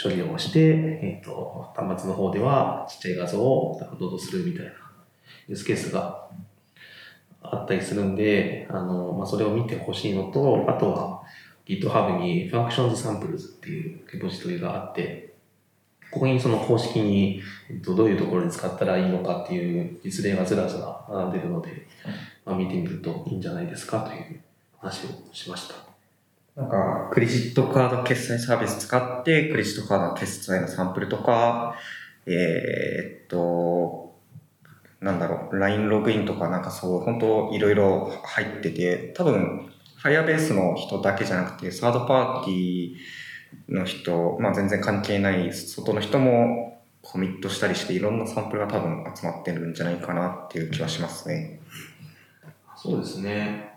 [0.02, 4.72] 処理をして、えっ、と、端末の方ではちっちゃい画像をダウンロードするみたいな
[5.48, 6.28] ユースケースが
[7.42, 11.22] あったりするんで、あの、まあ、それを見てほしいのと、あとは
[11.66, 15.34] GitHub に Functions Samples っていうレポジトリがあって、
[16.10, 17.40] ここにその公式に、
[17.70, 21.86] えっと、どういうところで使ったらいいのかっていう実例がずらずら並んでるので、
[22.44, 24.40] まあ、見てみるといいんじゃないですかという
[24.78, 25.89] 話をしました。
[26.60, 31.74] なんか、クレジットカード決済サービス使って、クレジットカード決済のサンプルとか、
[32.26, 34.14] えーっと、
[35.00, 51.58] なんだろう、LINE ログインとかなんかそう、本当いろいろ入ってて、多分、Firebase の人だけじゃなくて、サードパーティーの人、まあ全然関係ない外の人もコミットしたりして、いろんなサンプルが多分集まってるんじゃないかなっていう気はしますね。
[52.76, 53.70] そうですね。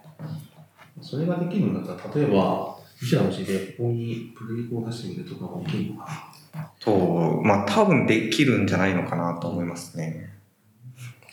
[1.01, 2.72] それができるんだったら、例えば、
[3.03, 6.71] うちらのうちでここにプルリクを出してみるとかもできるのかな。
[6.79, 10.33] と、まあ多分できるんじゃないのかなと思いますね。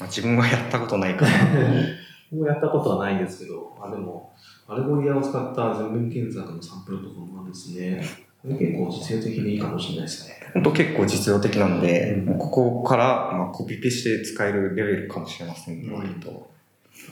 [0.00, 1.30] まあ自分はやったことないから。
[2.32, 4.32] 僕もやったことはないんですけど、あでも、
[4.66, 8.02] Algolia を使った全文検索のサンプルとかもあるんですね。
[8.42, 10.34] 結構実用的でいいかもしれないですね。
[10.54, 16.50] 本当結構実用的なんで、うんここからまあコピペして使えるレベルかもしれませんね、うん割と。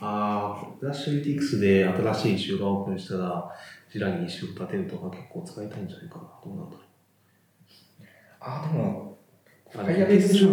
[0.00, 3.50] ああ、 Crashlytics で新しいイシューがオープンしたら、
[3.90, 6.22] Jira にイシュー立てるとか結構使いたいんじゃないかな。
[6.44, 6.82] どうなんだろ
[8.40, 9.18] あ、でも、
[9.74, 9.78] う。
[9.78, 10.48] Firebase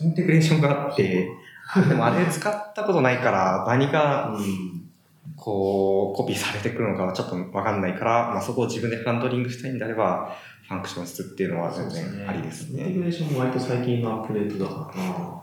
[0.00, 1.28] インテグレーションがあって、
[1.88, 4.90] でもあれ使ったことないから、何がうん。
[5.36, 10.36] こう、コピーされてくるのかはちょっとわかんないから、まあそこを自分でハンドリングしたいんであれば、
[10.68, 12.92] ファンクション室っていうのは全然ありですインテね。
[12.92, 15.40] グレーションも割と最近のアップデートだからな。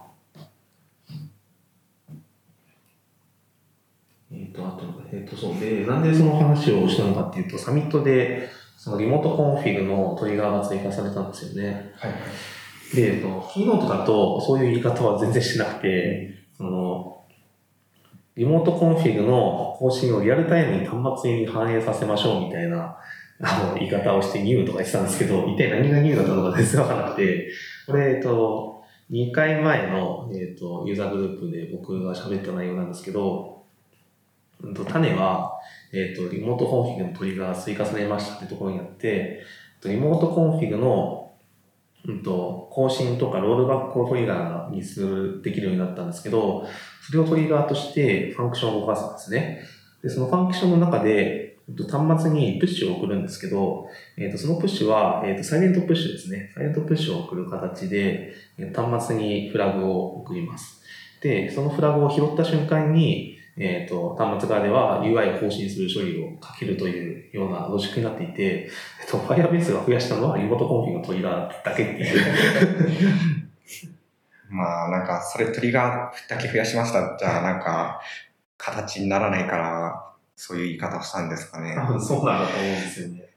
[4.32, 11.94] えっ、と、あと、えっ、と、そうで、なんでその話をしたのかっていうと、サミットで、その Remote Config のトリガーが追加されたんですよね。
[11.96, 12.14] はい。
[12.96, 17.24] で、えっと、キーノートだと、そういう言い方は全然してなくて、その、
[18.36, 22.98] Remote Config の更新をリアルタイムに端末に反映させましょうみたいな、
[23.42, 27.50] あの、言い方をしてニューとか言ってたんですけど、一体何がニューだったのか全然わからなくて、
[27.88, 33.57] これ、えっと、2回前の、えっと、ユーザーグループで僕が喋った内容なんですけど、
[34.88, 35.60] 種は、
[35.94, 39.42] えっと、 Remote Config のトリガー追加されましたってところにあって、
[39.86, 41.28] Remote Config の
[42.08, 46.66] うんと、更新とかロールバックをトリガーにする、できるようになったんですけど、
[47.06, 49.62] それをトリガーとしてファンクションを動かすんですね。
[50.02, 51.58] で、そのファンクションの中で、
[51.90, 56.50] 端末にプッシュを送るんですけど、えっと、そのプッシュは、えっと、サイレントプッシュですね。
[56.56, 58.34] サイレントプッシュを送る形で、
[58.74, 60.82] 端末にフラグを送ります。
[61.22, 68.70] で、そのフラグを拾った瞬間に、えっ、と、端末側では UI を更新する処理をかけるというようなロジックになっていて、
[69.02, 72.88] えっと、Firebase が増やしたのは Remote Config のトリガーだけっていう。
[74.50, 77.18] まあ、なんか、それトリガーだけ増やしました。
[77.20, 78.00] じゃあ、なんか、
[78.58, 80.04] 形にならないから、
[80.36, 81.76] そういう言い方をしたんですかね。
[81.76, 83.30] 多分そうなんだと思うんですよね。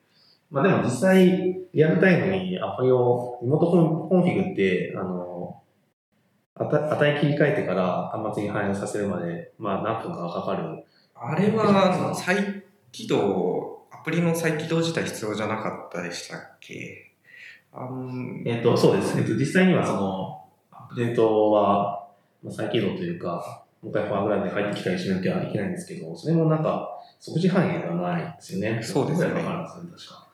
[0.50, 5.59] まあでも実際、リアルタイムにアプリを、 Remote Config って、あの、
[6.56, 10.84] 値切り替えてから端末に反映させるまで、まあ何分かかかる。
[11.14, 17.12] あれは、再起動、アプリの再起動自体必要じゃなかったでしたっけ？
[17.72, 19.18] あんえっ、と、そうです。
[19.18, 22.08] えっ、と、実際にはその、アップデートは、
[22.42, 28.82] まあ、再起動というか、もう一回フォアグラウン入ってきたりしなきゃいけないんですけど、それもなんか、即時反映ではないんですよね。
[28.82, 30.29] そうですね、確か。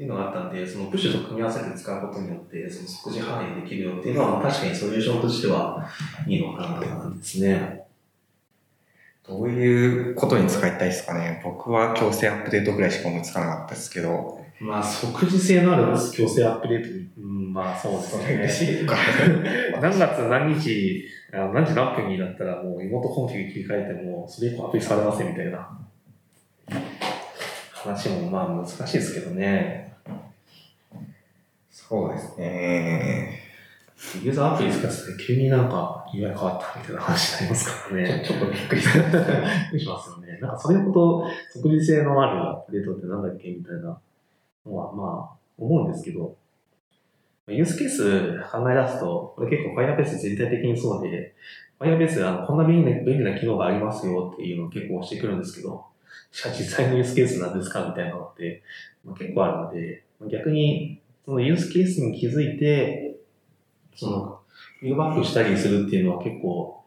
[0.00, 5.86] っていうのがあったんで、そのプッシュと組み合わせて使うことによって、その即時反映できるよっていうのは、まあ確かにソリューションとしては
[6.26, 7.82] いいのかなと思うんですね。
[9.28, 11.42] どういうことに使いたいですかね？
[11.44, 14.40] 僕は強制アップデートぐらいしか思いつかなかったですけど。
[14.58, 18.82] まあ、即時性のある強制アップデート、うん、まあそうですね。
[18.84, 18.96] いか。
[19.82, 25.68] 何月何日、何時何分になったらもう Remote Config 切り替えても、それ以降アプリされませんみたいな
[27.72, 29.89] 話もまあ難しいですけどね。
[31.90, 33.40] そうですね。
[34.22, 38.22] ユーザーアプリ使ってて急になんか UI 変わったみたいな話になりますからね。
[38.24, 40.38] ちょっとびっくりしますよね。
[40.40, 44.00] なんかそれほど即時性のあるアップデートってなんだっけみたいな
[44.66, 46.36] のはまあ思うんですけど、
[47.48, 51.34] ユースケース考え出すと、これ結構 Firebase 全体的にそうで、
[51.80, 55.84] Firebase あのこんな便利な便利な機能がありますよっていうのを結構押してくるんですけど、
[56.30, 58.62] じゃあ実際のユースケースなんですかみたいなのって、
[59.04, 63.16] まあ、結構あるので、逆にそのユースケースに気づいて、
[63.94, 64.40] その
[64.80, 66.84] フィードバックしたりするっていうのは結構、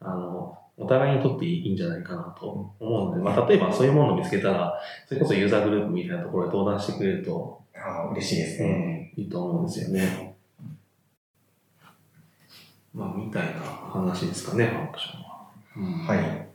[0.00, 9.12] あの、お互いにとっていいんじゃないかなと思うので、まあ、例えばそういうものを見つけたら、それこそユーザーグループみたいなところで登壇してくれると、あー嬉しいですね。
[9.16, 10.36] いいと思うんですよね。
[12.94, 15.50] まあ、みたいな話ですかね、ファンクションは。
[15.76, 16.46] うんはい。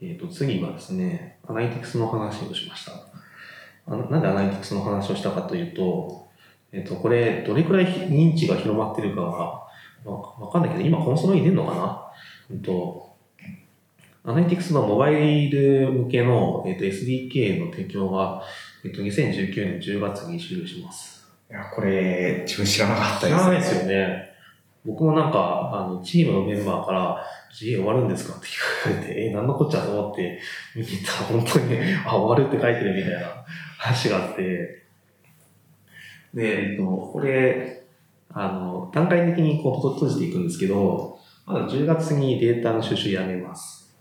[0.00, 2.92] えっ、と、次はですね、アナリティクスの話をしました。
[3.86, 6.26] なんでアナリティクスの話をしたかというと、
[6.72, 9.66] えっ、と、これ、どれくらい認知が広まってるかは
[10.04, 12.02] わわかんないけど、今コンソールに出るのかな？
[12.50, 13.16] えっと、
[14.24, 18.42] アナリティクスのモバイル向けの、えっと SDK の提供は、
[18.84, 21.26] えっと、2019年10月に終了します。
[21.48, 23.38] いや、これ、自分知らなかったです。
[23.38, 24.30] 知らないですよね。
[24.84, 30.40] 僕もなんか、あの、チームのメンバーから、GA 終わるんですかって聞かれて、え、なんのこっちゃと思って
[30.74, 33.44] 見に行ったら、本当に、あ、終わるって書いてるみたいな
[33.78, 34.84] 話があって、
[36.34, 37.84] で、えっと、これ、
[38.30, 43.96] あの、段階的にこう閉じていくんですけど、まだ10月にデータの収集やめます。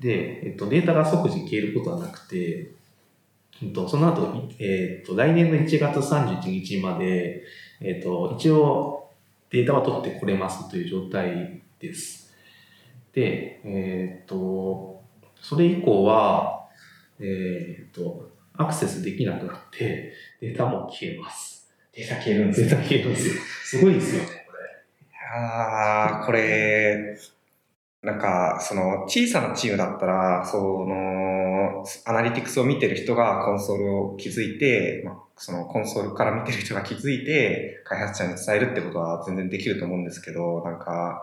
[0.00, 2.72] で、えっと、データが即時消えることはなくて、
[3.62, 7.42] えっと、その後、えっと、来年の1月31日まで、
[7.80, 9.10] えっと、一応
[9.50, 12.34] データは取ってこれますという状態です。
[13.12, 15.02] で、えっと、
[15.40, 16.68] それ以降は、
[17.18, 21.70] えっと、アクセスできなくなって、データも消えます。
[21.92, 23.34] データ消えるんですデータ消えるんですよ。
[23.64, 24.32] すごいですよね、こ
[25.34, 27.16] ああ、これ、
[28.02, 41.22] なんか、その、小さなチームだったら、その、アナリティクスを見てる人がコンソールを気づいて、まあ、そのコンソールから見てる人が気づいて、開発者に伝えるってことは全然できると思うんですけど、なんか、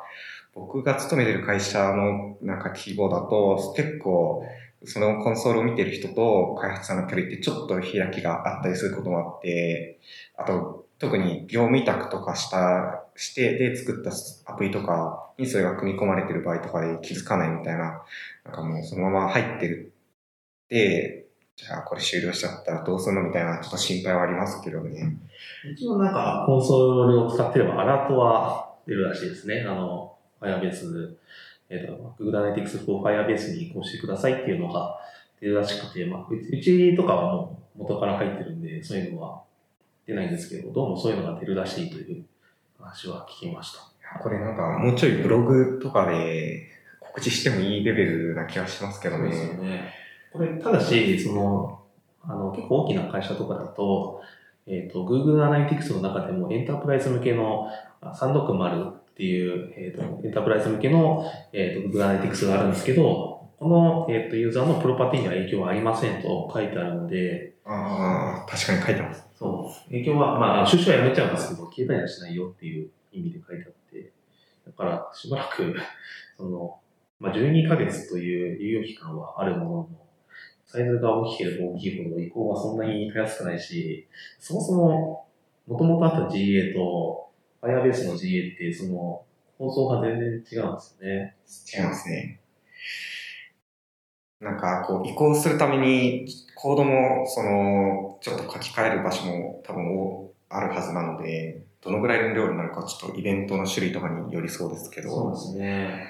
[0.53, 4.45] 僕が勤めてる会社のなんか規模だと、結構、
[4.85, 9.99] そのコンソールを見てる人と開発者の距離ってちょっと開きがあったりすることもあって、
[10.37, 14.11] あと、特に業務委託とかした、して、で作った
[14.51, 18.03] アプリとかにそれが組み込まれてる場合とかで気づかないみたいな、
[18.45, 19.93] なんかもうそのまま入ってる
[20.69, 25.17] で、じゃあこれ終了しちゃったらどうするのみたいなちょっと心配はありますけどね。
[25.63, 25.71] れ。
[25.71, 29.65] 一応なんか、コンソールを使ってればアラートは出るらしいですね。
[29.67, 31.15] あの、Firebase、
[31.69, 34.97] えっ、と、Google Analytics for Firebase に移行してくださいっていうのが
[35.39, 39.41] 出るらしくて、まあ、うちとかはもう元から入ってるんで、そういうのは
[40.05, 42.23] 出ないんですけど、どうもそういうのが出るらしいという
[42.79, 43.79] 話は聞きました。
[44.19, 46.67] これなんかもうちょいブログとかで
[46.99, 49.69] 告知してもいいレベルな気がしますけどそうですよね。
[49.69, 49.93] ね。
[50.31, 51.79] これ、ただし、その、
[52.23, 54.21] あの、結構大きな会社とかだと、
[54.67, 57.69] えっ、と、Google Analytics の中でもエンタープライズ向けの
[58.01, 69.23] あ360っていう、えっ、と、エンタープライズ向けの、えっ、と、Google Analytics があるんですけど、この、えっ、と、ユーザーのプロパティには影響はありませんと書いてあるので、ああ、確かに書いてます。
[69.33, 74.11] そう、影響は、まあ、収集はやめちゃうんですけど、消えたりはしないよっていう意味で書いてあって、
[74.67, 75.73] だから、しばらく、
[76.35, 76.77] その、
[77.21, 79.87] まあ、12ヶ月という猶予期間はあるものの、
[80.65, 84.05] サイズが大きければ大きいほど移行はそんなにたやすくないし、
[84.37, 85.25] そもそも、
[85.67, 87.24] もともとあった GA と
[87.65, 89.23] Firebase の GA って、その、
[89.57, 91.35] 構造が全然違うんですよね。
[91.77, 92.39] 違いますね。
[94.39, 105.09] なんか、こう、移行するために、コードも、その、ちょっと書き換える場所も多分おあるはずなので、どのぐらいの量になるか、ちょっとイベントの種類とかによりそうですけど。
[105.09, 106.07] そうですね。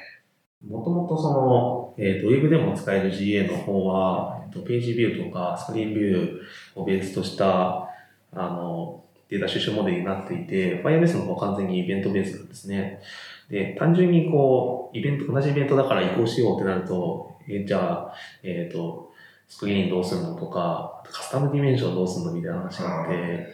[0.68, 7.90] もともとその、えっ、と、ウェブでも使える GA の方は、えっ、と、ページビューとかスクリーンビューをベースとした、
[8.32, 13.02] あの、データ収集モデルになっていて、Firebase の方は完全にイベントベースなんですね。
[13.50, 18.14] で、単純にこう、イベント、同じイベントだから移行しようってなると、えじゃあ、
[18.44, 19.12] えっ、と、
[19.48, 23.48] スクリーンどうするのとか、カスタムディメンションどうするのみたいな話があって、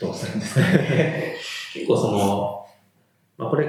[0.00, 1.34] どうするんですかね。
[1.74, 2.66] 結構その、
[3.38, 3.66] まあ、これ、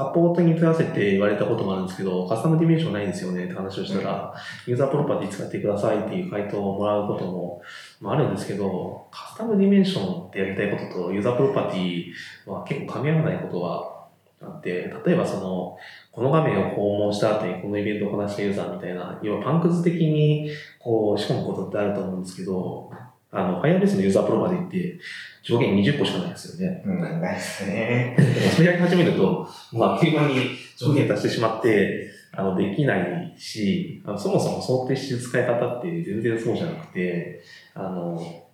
[0.00, 4.34] サポートに問い合わせて言われたことがあるんですけど、カスタムディメンションないんですよねって話をしたら、
[4.66, 7.60] ユーザープロパティ使ってくださいっていう回答をもらうことも、
[8.00, 12.06] まあ、あるんですけど、カスタムディメンションってやりたいこととユーザープロパティ
[12.46, 15.76] は結構噛み合わないことがあって、例えばその、
[16.10, 22.90] この画面を訪問した後にこのイベントをこなしたユーザーみたいな、要はパンクズ的にこう仕込むことってあると思うんですけど、
[23.32, 25.00] あの、Firebase のユーザープロパティって
[25.42, 26.82] 上限20個しかないんですよね。
[26.84, 28.16] うん、ないですね。
[28.54, 37.42] それやり始めると、まあ、あっという間に上限達してしまって、あの、できないし、あのそもそも想定してる使い方って全然そうじゃなくて、
[37.74, 38.44] あの、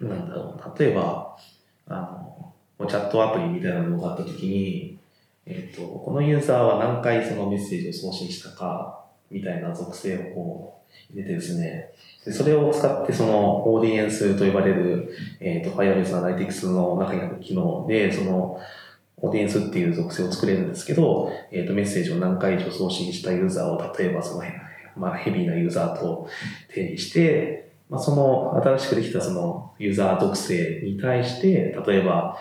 [0.00, 1.36] なんだろう、例えば、
[1.86, 1.94] あ
[2.78, 4.98] の、チャットアプリみたいなのがあったときに、
[5.46, 11.92] えっ、と、このユーザーは何回そのメッセージを送信したか、みたいな属性をこう入れてですね、で
[12.28, 15.10] それを使ってそのオーディエンスと呼ばれる、
[15.40, 18.60] えっ、と、Firebase Analytics の中にある機能で、その、
[19.16, 24.42] オーディエンスっていう属性を作れるんですけど、えっ、と、メッセージを何回以上送信したユーザーを、例えばその、
[24.96, 26.28] まあ、ヘビーなユーザーと
[26.68, 32.36] 定義して、まあ、その新しくできたそのユーザー属性に対して、例えば、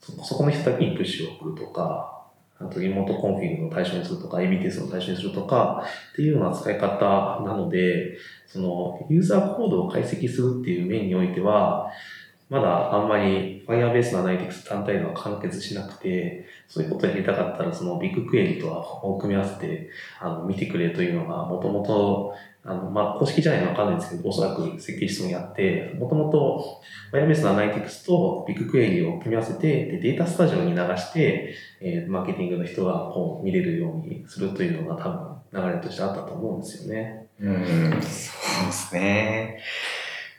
[0.00, 2.19] そこの人だけにプッシュを送るとか、
[2.60, 5.82] あと Remote Config の対象にするとか、AB テストの対象にするとか、
[6.12, 11.90] っていうような使い方なので、そのユーザーコードを解析するっていう面においては、
[12.50, 19.88] まだあんまり Firebase のアナリティクス単体では完結しなくて、そういうことやりたかったら、そのビッグクエリとはを組み合わせて、
[20.20, 22.34] あの、見てくれというのが、もともと、
[22.64, 26.80] あの、まあ、公式じゃないのかわかんないですけど、おそらく設計室にあって、もともと
[27.12, 35.08] Firebase のアナリティクスとビッグクエリを組み合わせて、で、データスタジオに流して、えーマーケティングの人がこう見れるようにするというのが多
[35.52, 37.26] 分流れとしてあったと思うんですよね。
[37.40, 38.32] うん、そ
[38.62, 39.60] うですね。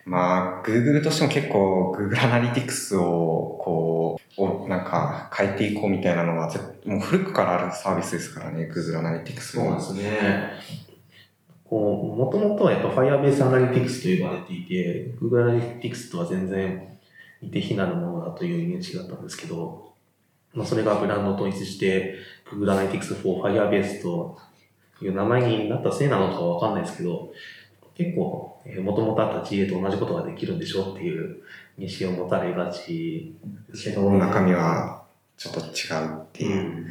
[0.05, 10.51] まあ、Google としても結構 Google Analytics を、こう、をなんか変えていこうみたいなのは、ぜもう古くからあるサービスですからね、Google Analytics そうなんですね。
[11.71, 16.99] こう、もともとはやっぱ Firebase Analytics と呼ばれていて、Google Analytics とは全然
[17.41, 19.93] 似て非なるものだという認識だったんですけど、
[20.53, 22.15] まあ、それがブランドを統一して
[22.45, 24.37] Google Analytics for Firebase と
[25.01, 27.31] いう名前になったせいなのかはわかんないですけど、
[27.95, 31.41] 結構、えー、元々あった GA と同じことができるんでしょっていう
[31.79, 33.33] 認識を持たれがち
[33.81, 35.05] けど、中身は
[35.37, 35.63] ちょっと違
[36.05, 36.51] うっていう。
[36.51, 36.87] うん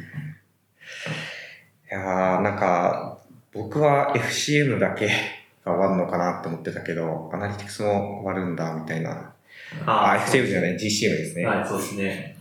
[1.91, 3.10] いやー、なんか、
[3.53, 5.07] 僕は FCM だけ
[5.65, 9.33] が終わるのかなって思ってたけど、アナリティクスも終わるんだ、みたいな。
[9.85, 11.45] あ、FCM じゃない、GCM ですね。
[11.45, 12.37] はい、そうですね。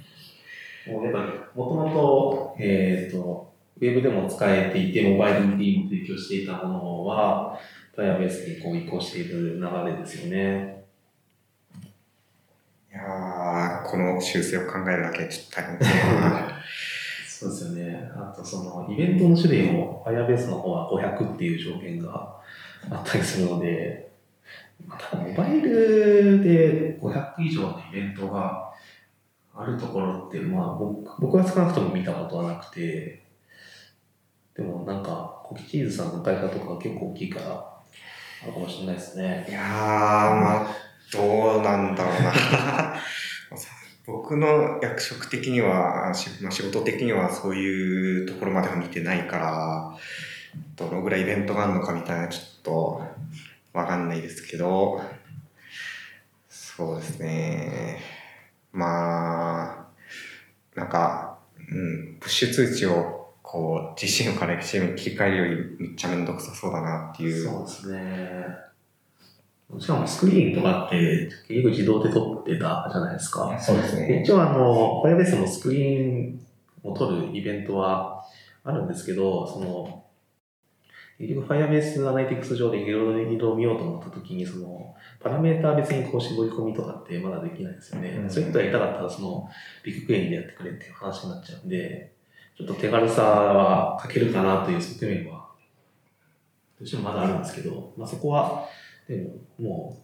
[0.86, 7.58] もうやっぱり、もともと、えっ、と、ウェブでも使えていて、モバイル MD も提供していたものは、
[7.96, 10.84] Firebase にこう移行している流れですよね。
[12.92, 16.00] いやー、この修正を考えるだけでちょっと大変ですね。
[17.40, 18.10] そうですよね。
[18.14, 22.38] あと、その、イベントの種類も Firebase の方は500っていう条件が
[22.90, 24.12] あったりするので、
[24.86, 28.70] まただ、モバイルで500以上のイベントが
[29.54, 33.22] あるところって、まあ、僕僕は少なくとも見たことはなくて、
[34.54, 37.46] でもなんか、コキチーズさんの会社とか結構大きいから、
[38.42, 39.46] あるかもしれないですね。
[39.48, 40.76] いやー、まあ、
[41.10, 42.96] どうなんだろうな。
[44.12, 49.96] 僕の役職的には、まあ、仕事的にはそういうところまでは見てないから、
[50.76, 53.02] どのぐらいイベントがあるのかみたいなちょっと
[53.72, 55.00] わかんないですけど、
[56.48, 58.00] そうですね。
[58.72, 59.86] まあ、
[60.74, 65.44] なんか、うん、プッシュ通知をこう、GCM から FCM に切り替えるよ
[65.78, 67.44] りめっちゃめんどくさそうだなっていう。
[67.44, 68.69] そうですね。
[69.78, 73.56] しかもスクリーンとかって結局自動で撮ってたじゃないですか。
[73.60, 76.40] そうですで一応あの、Firebase もスクリーン
[76.82, 78.24] を撮るイベントは
[78.64, 80.04] あるんですけど、その、
[81.18, 88.08] 結局 Firebase アナリティクス上でいろいろ見ようと思ったときに、その、パラメータ別にこう絞り込みとかってまだできないですよね。
[88.22, 89.48] うんそういうことやりたかったら、その、
[89.84, 92.12] ビッグクエリでやってくれっていう話になっちゃうんで、
[92.56, 95.50] ちょっと手軽さは欠けるかなという側面は、
[96.78, 98.66] どうしてもまだあるんですけど、まあそこは、
[99.10, 99.26] で
[99.58, 99.96] も、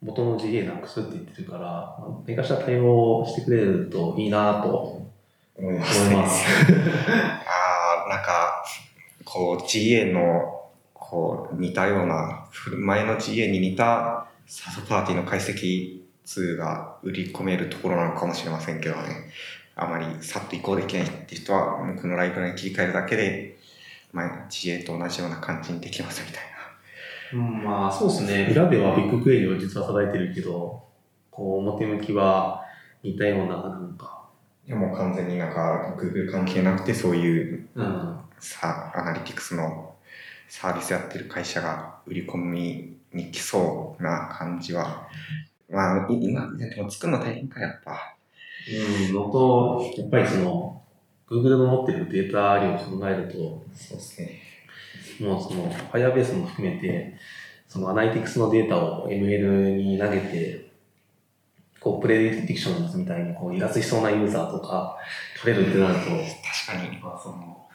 [0.00, 5.02] う、元の GA なくすって言ってるから、まあ何かしら対応してくれるといいなと
[5.58, 6.00] 思います。
[7.44, 8.64] ああ、なんか、
[9.24, 12.46] こう、GA の、こう、似たような、
[12.78, 19.02] 前の GA に似たサードパーティーの解析ツールが売り込めるところなのかもしれませんけどね。
[19.74, 23.58] あまりさっと移行できないって人は、もうこのライブラリに切り替えるだけで、
[24.12, 26.53] 前の GA と同じような感じにできますみたいな
[27.34, 28.48] うん、まあそうですね。
[28.50, 30.82] 裏ではビッグクエリを実は叩いてるけど、
[31.30, 32.64] こう表向きは
[33.02, 34.24] 似たような、なんか、
[34.66, 34.68] な。
[34.68, 39.94] いや、もう完全になんか、Google 関係なくて、そういううん、さ、アナリティクスの
[40.48, 45.08] サービスやってる会社が売り込みに来そうな感じは、
[45.68, 48.16] まあ、い今、でも作るの大変か、やっぱ。
[49.08, 50.82] うん、のと、やっぱりその、
[51.28, 54.43] Google の持ってるデータ量を考えると、そうですね。
[55.20, 57.14] もうその Firebase も含めて、
[57.68, 60.70] そのアナリティクスのデータを ML に投げて、
[61.80, 64.96] こう、 Predictions みたいにこう、離脱しそうなユーザーとか
[65.42, 66.98] 取れるってなると、確かに。
[66.98, 67.66] まあその、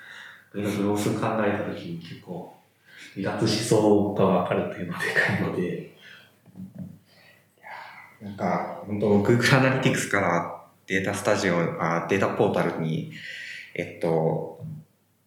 [0.55, 2.53] いろいろロス考えたときに結構、
[3.15, 5.95] 離脱しそうがわかるっていうのはでかいので、
[8.21, 13.11] なんか、本当 Google Analytics から Data Studio、あデータポータルに、
[13.75, 14.59] えっと、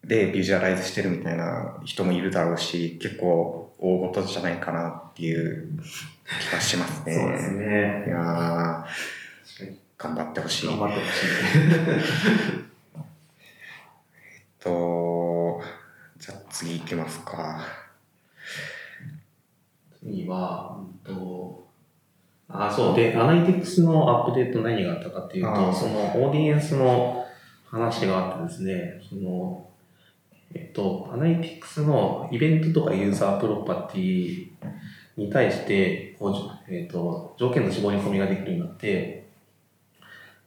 [0.03, 5.69] で、ビジュアライズしてるみたいな人もいるだろうし、結構大事じゃないかなっていう
[6.41, 7.15] 気がしますね。
[7.15, 8.09] そうですねい。
[8.09, 8.85] やー
[9.97, 10.67] 頑張ってほしい。
[10.67, 12.73] 頑張ってほしい。
[14.59, 15.61] と、
[16.17, 17.61] じゃあ次行きますか。
[19.99, 21.67] 次は、うんと、
[22.49, 22.95] あ、そう。
[22.95, 27.25] で、アナリティクスのアップデート何があったかっていうと、そのオーディエンスの
[27.65, 29.69] 話があってですね、その、
[30.53, 34.47] えっと、アナリティクスのイベントとかユーザープロパティ
[35.17, 36.17] に対して、
[36.69, 39.23] えっと、条件の絞り込みができるようになって、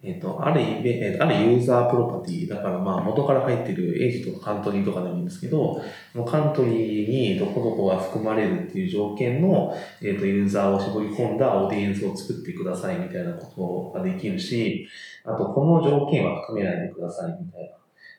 [0.03, 5.83] えっと、あるイベ、えっと、あるユーザープロパティ、だからまあ元から入ってるエイジとかカントリーとかでもいいんですけど、
[6.13, 14.87] そのカントリーにどこどこが含まれるっていう条件の、えっとユーザーを絞り込んだオーディエンスを作ってくださいみたいなことができるし、
[15.25, 17.69] あとこの条件は含めないでくださいみたいな。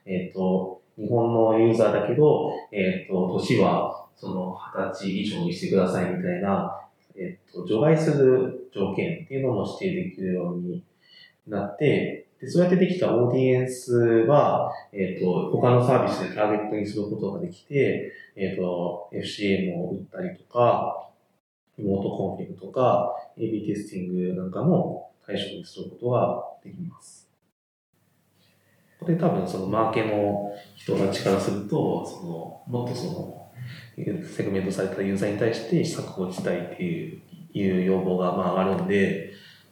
[0.06, 6.82] えっ、と、日本のユーザーだけど、えっ、と、年はその20歳以上にしてくださいみたいな、
[7.16, 10.84] えっ、と、除外する条件っていうのも指定できるように
[11.48, 13.96] なって、でそうやってできたオーディエンス
[14.28, 21.10] は、えっ、と、他のサービスでターゲットにすることができて、えっ、と、FCM を打ったりとか、
[21.78, 27.17] Remote Config とか、AB テスティングなんかも対象にすることができます。
[29.08, 33.48] これ多分そのマーケの人たちからすると、その、もっとその、
[33.96, 37.22] セグメントされたユーザーに対して施策をしたいっていう
[37.54, 39.32] いう要望がまあ上がるんで、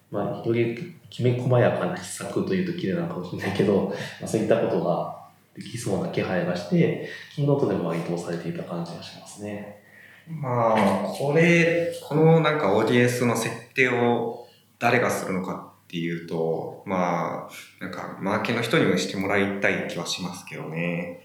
[0.10, 9.84] まあ、よりきめ細やかな施策というと綺麗なのかもしれないけど、まあ、そういったことができそうな気配がして、キーノートでも割とされていた感じがしますね。
[10.30, 14.48] まあ、これ、このなんかオーディエンスの設定を
[14.80, 21.22] 誰がするのかっていうと、まあ、なんかマーケの人にもしてもらいたい気はしますけどね。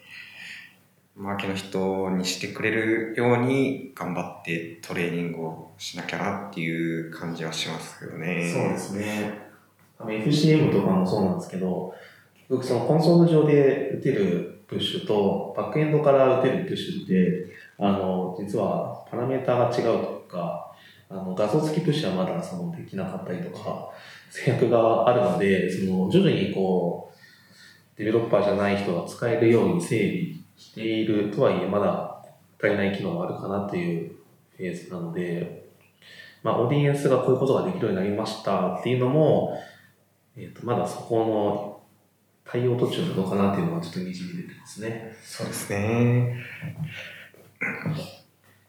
[1.17, 8.51] マーケの人にしてくれるように頑張ってトレーニングをしなきゃなっていう感じはしますけどね。
[8.51, 9.51] そうですね。
[9.99, 11.95] FCM とかもそうなんですけど、
[12.49, 20.73] 結局そのコンソール上で打てるプッシュと、バックエンドから打てるプッシュって、あの、実はパラメータが違うというか、
[21.11, 23.91] あの画像付きプッシュはまだそのできなかったりとか、
[24.31, 32.25] 制約があるので、その徐々にこう、デベロッパーじゃない人が使えるように整備しているとはいえ、まだ
[32.59, 34.13] 足りない機能があるかなという
[34.57, 35.69] フェーズなので、
[36.43, 39.59] まあ、オーディエンスがこういうことができるようになりましたっていうのも、
[40.37, 41.81] えっ、と、まだそこの
[42.51, 45.15] 対応途中なのかなっていうのはちょっとにじみ出てますね。
[45.23, 46.37] そうですね。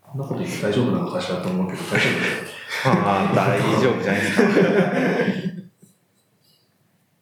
[0.02, 2.08] こんなこと言って大丈夫なのかしらと思うけど、大丈
[2.84, 5.41] まあ、大丈夫じゃないですか。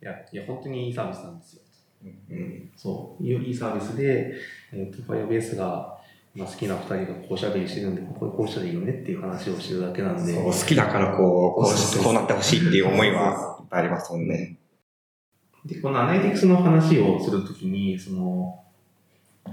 [0.02, 1.62] 夫いや、いや、本当にいいサービスなんですよ。
[2.04, 4.34] うん、そう、いいサービスで、
[4.72, 5.98] えっ、と、Firebase が、
[6.36, 10.34] まあ、好きな二人がこうしゃべりしてるんで、こここうしたらいいよねっていう話をしてるだけなんで。
[10.34, 11.72] そう好きだからこう、こ
[12.02, 14.58] うこうなってほしいっていう思いはいっぱいありますもんね。
[15.66, 18.64] で、このアナリティクスの話をするときに、その、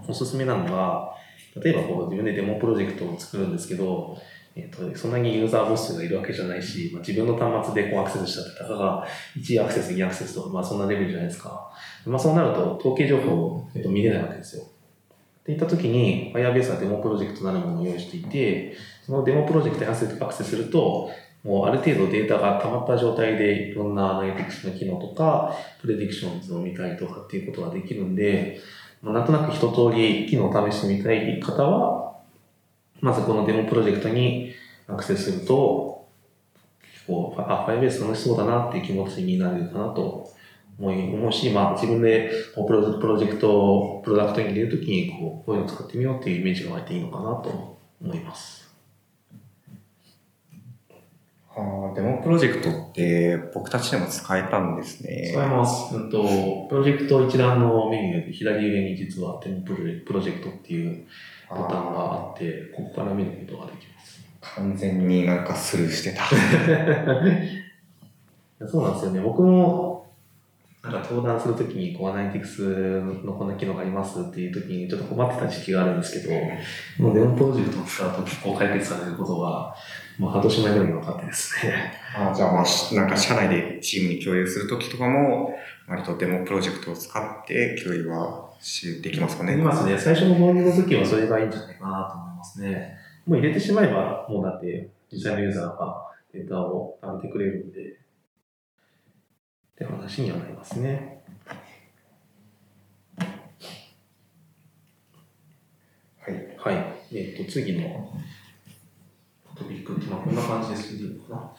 [0.06, 1.14] おすすめなのが、
[1.62, 4.16] 例えばこう自分でデモプロジェクトを作るんですけど、
[4.58, 11.70] えっと、そんなにユーザー母数がいるわけじゃないし、まあ、自分の端末でこうアクセスしたってたかが1アクセス、2アクセスとか、まあそんなレベルじゃないですか。
[12.06, 14.62] まあそうなると統計情報を、えっと、見れないわけですよ。
[14.62, 21.10] っていったときに、Firebase はデモプロジェクトなるものを用意していて、そのデモプロジェクトにアクセスすると、
[21.44, 28.58] もうある程度データが溜まった状態でいろんなアナリティクスの機能とか、プレディクションズを見たりとかっていうことができるんで、
[29.02, 32.05] まあ、なんとなく一通り機能を試してみたい方は、
[33.00, 34.52] まずこのデモプロジェクトに
[34.88, 36.08] アクセスすると、
[37.06, 40.30] こう、あ、Firebase 楽しそうだなっていう気持ちになれるかなと
[40.78, 48.66] 思い思うし、まあ自分でプロプロジェクト、プロダクトに入れるときにこう、こういうのを使ってみようっていうイメージが湧いていいのかなと思います。
[51.56, 55.30] ああ、デモプロジェクトって僕たちでも使えたんですね。
[55.32, 55.96] 使えます。
[55.96, 59.72] うんと、プロジェクト一覧のメニューで左上に実はデモプ
[60.12, 61.06] ロジェクトっていう
[61.48, 64.20] ボタンがあって、ここから見ることができます。
[64.40, 66.24] 完全になんかスルーしてた。
[68.66, 69.20] そうなんですよね。
[69.20, 70.06] 僕も、
[70.82, 76.32] なんか登壇するときに、こう、アナリティクスのこんな機能がありますっていうときに、ちょっと困ってた時期があるんですけど、
[77.04, 79.74] もうデモプロジェクトを使うと結構解決されることが、
[80.18, 81.92] もう半年前ぐらいに分かってですね。
[82.16, 85.54] あじゃあまあ、しなんか社内でチームに共有するときとかも、
[85.88, 89.54] 割とデモプロジェクトを使って共有はしできますかね。
[89.54, 89.96] できますね。
[89.96, 92.96] 最初の導入の時はそれがいいんじゃないかなと思いますね。
[93.26, 97.94] もう入れてしまえば、もうだって、実際のユーザーがデータを貯めてくれるんで、っ
[99.76, 101.22] て話にはなりますね。
[106.18, 106.56] はい。
[106.58, 107.16] はい。
[107.16, 108.12] えっ、と、次の
[109.86, 111.54] トピックって、まあ、こんな感じですけどいいのか。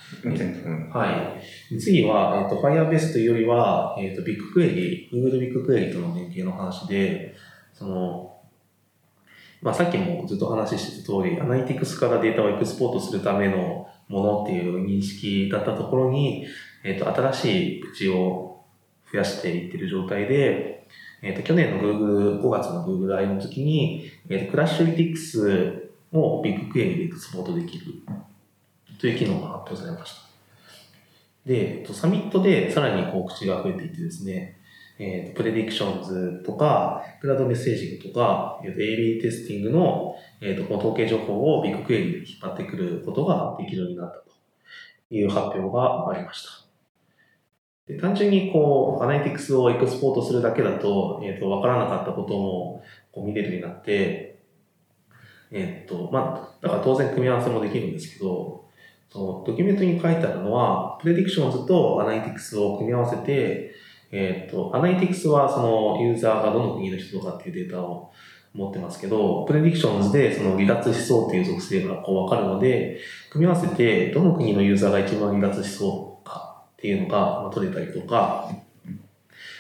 [0.70, 1.00] な。
[1.00, 1.38] は
[1.72, 1.80] い。
[1.80, 7.36] 次は、えっ、と、Firebase というよりは、えっ、と、ビッグクエリ、Google ビッグクエリとの連携の話で、
[7.74, 8.38] その、
[9.62, 16.46] まあ、さっきもずっと話してた通り、アナリティクスからデータをエクスポートするためのものっていう認識だったところに、
[16.84, 18.64] えっ、と、新しい口を
[19.12, 20.88] 増やしていってる状態で、
[21.22, 27.86] えっ、と、去年の Google、5月の Google I の時に、えっ、と、クラッシュリティクスをビッグクエリでエクスポートできる
[29.00, 30.28] という機能が発表されました。
[31.46, 34.58] で、サミットでさらにこう口が増えていってですね、
[35.00, 44.32] えっ、と、プレディクションズとか、クラウドメッセージングとか、えっ、と、AB テスティングの、えっ、と、この統計情報をビッグクエリで引っ張ってくることができるようになったと
[45.12, 46.50] いう発表がありました。
[47.88, 54.27] で単純にこう、 Analytics をエクスポートするだけだと、えっ、と、わからなかったこともこう見れるようになって、
[55.52, 58.66] えっ、と、まあ、だから当然組み合わせもできるんですけど、
[59.10, 63.74] そのドキュメントに書いてあるのは、 Predictions と Analytics を組み合わせて、
[64.12, 68.12] えっ、と、 Analytics はそのユーザーがどの国の人とかっていうデータを
[68.54, 78.50] 持ってますけど、 Predictions でその離脱しそうっていう属性がこうわかるので、組み合わせてどの国のユーザーが一番離脱しそうかっていうのが取れたりとか、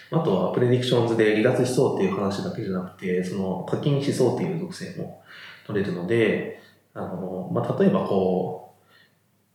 [0.09, 5.21] あとはプレディクションズで離脱しそうっていう話だけじゃなくて、その課金しそうっていう属性も
[5.67, 6.61] 取れるので、
[6.93, 8.73] あの、まあ、例えばこ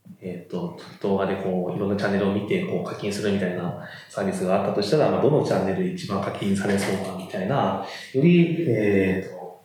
[0.09, 9.63] う、えっ、と、動画でこう、いろんなチャンネルを見て、こう、課金するみたいなサービスがあったとしたら、まあ、どのチャンネルで一番課金されそうかみたいな、より、えっ、と、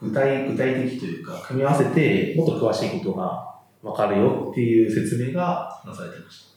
[0.00, 6.48] 具体、具体的というか、組み合わせて、もっと詳しいことがわかるよっていう説明がなされてまし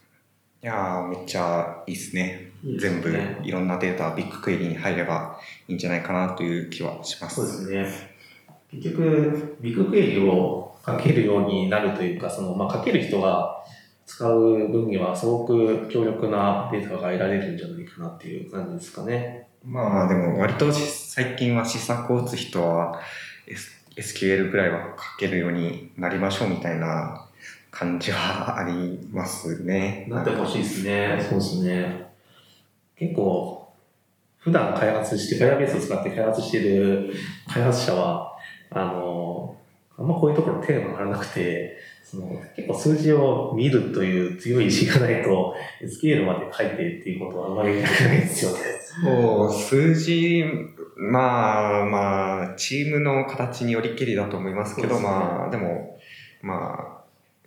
[0.63, 2.51] いやー、めっちゃいいですね。
[2.63, 7.35] す全部ねいろんなデータ、ビッグクエリに入ればいいんじゃないかなという気はします。
[7.35, 8.10] そうですね。
[8.71, 13.63] 結局、ビッグクエリを書けるようになるというか、その、まあ、書ける人が
[14.05, 19.47] 使う分にはすごく強力なデータが得られるんじゃないかなっていう感じですかね。
[19.63, 22.99] まあでも割とし最近は施策を打つ人は
[23.47, 27.27] S- SQL ぐらいは書けるようになりましょうみたいな
[27.69, 30.05] 感じはありますね。
[30.09, 31.25] なってほしいですね。
[31.29, 32.05] そうですね。
[32.97, 33.71] 結構、
[34.39, 37.13] 普段開発して、Firebase を使って開発している
[37.47, 38.30] 開発者は、
[38.71, 39.55] あの、
[39.97, 48.57] あんまこういうところテーマがなくて、その結構数字を見るという強い意志がないと、SQL まで書いてっていうことはあんまりできないんですよね。
[49.03, 50.43] そう、数字、
[50.97, 55.99] まあまあ、チームの形によりけりだと思いますけど、ねまあでも、
[56.41, 57.01] まあ、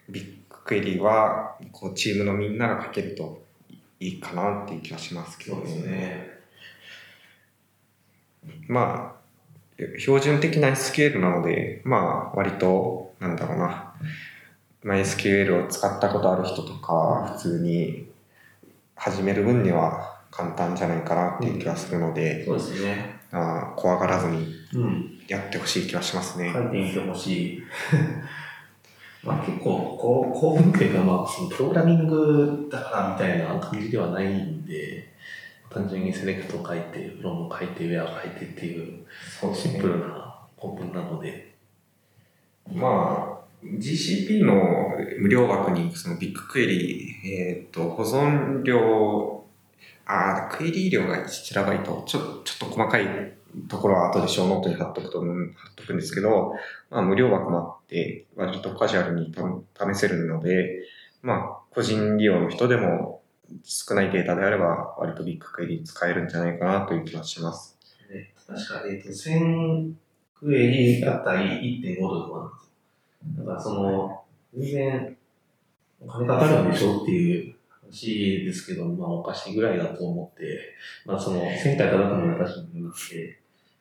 [0.08, 3.42] ビッグクエリは、こう、チームのみんなが書けると
[4.00, 6.34] いいかなっていう気はしますけどそうですね。
[8.68, 9.13] まあ、
[9.98, 13.94] 標準的な SQL なので、まあ、割と、なんだろうな、
[14.82, 18.08] まあ、SQL を使ったことある人とか、普通に
[18.94, 23.20] 始める分には簡単じゃないかなっていう気がするので、そうですね。
[23.32, 25.20] あー怖がらずにうん。
[25.26, 26.52] やってほしい気はしますね。
[26.52, 27.62] 書いてみてほしい。
[29.24, 35.13] まあ結構、こう、構文っていうか、まあ、そのプログラミングだからみたいな感じではないんで、
[35.70, 39.04] 単純にセレクト書いて、フロム書いて、ウェア書いてっていう、
[39.54, 41.54] シンプルな構文なので。
[42.72, 44.54] まあ、GCP の
[45.18, 49.44] 無料枠にその BigQuery、えっ、と、保存量、
[50.06, 53.06] あクエリ量が1テラバイト、ちょちょっと細かい
[53.68, 56.52] ところは後で show note に貼っとくと、貼っとくんですけど、
[56.90, 60.82] まあ無料枠もあって、割とカジュアルに試せるので、
[61.22, 63.22] まあ個人利用の人でも
[63.62, 67.78] 少ないデータであれば割と BigQuery 使えるんじゃないかなという気がします。
[68.10, 69.92] ね、確か、えっ、と、1000
[70.34, 73.44] クエリあたり1.5ドルとかなんですよ。
[73.44, 74.24] だからその、
[74.56, 75.16] 全然、
[76.00, 80.74] お金かかるんでしょっていう話ですけど、まあおかしいぐらいだと思って、
[81.06, 83.38] まあその、1000回叩くのは確かになくて、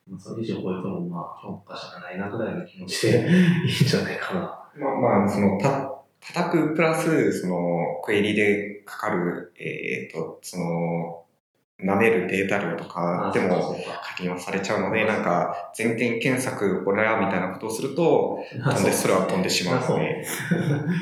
[0.09, 3.27] まあそれ以上超えてもまあ評価しかないなぐらいの気持ちで
[3.65, 4.63] いいんじゃないかな。
[4.75, 5.92] まあまあ、その、た、
[6.27, 11.23] 叩くプラス、その、クエリでかかる、えっ、と、その、
[11.79, 20.25] 舐めるデータ量とかでも課金はされちゃうので、なんか、全点検索、これらみたいなことをすると、飛んで、それは飛んでしまうので、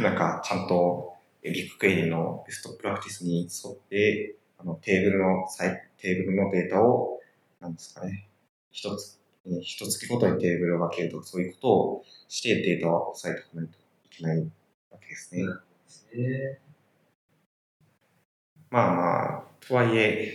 [0.01, 1.13] なんか、ちゃんと、
[1.43, 5.47] ビッグクエリのベストプラクティスに沿って、あの、テーブルの、
[5.97, 7.19] テーブルのデータを、
[7.59, 8.27] なんですかね、
[8.71, 14.51] 一つ、えー一月ごとにテーブルを分けるとか、そういうことをしてデータを抑えておかないといけない
[14.91, 15.43] わけですね。
[16.13, 16.59] え
[18.69, 20.33] まあまあ、とはいえ、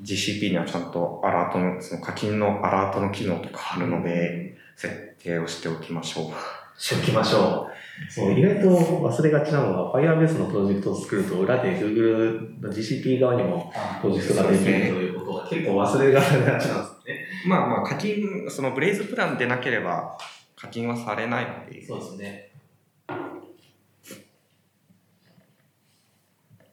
[0.00, 6.32] GCP にはちゃんとアラートの、その課金のアラートの機能とかあるので、設定をしておきましょう。
[6.78, 7.68] しておきましょ
[8.08, 8.12] う。
[8.12, 13.72] そう、意外と忘れがちなのが、Firebase のプロジェクトを作ると、裏で Google の GCP 側にも
[14.02, 17.26] プロジェクトができるということが結構忘れがちなんですよね。
[17.48, 20.18] まあまあ、課金、そのブレイズプランでなければ、
[20.54, 22.50] 課金はされないので、そうですね。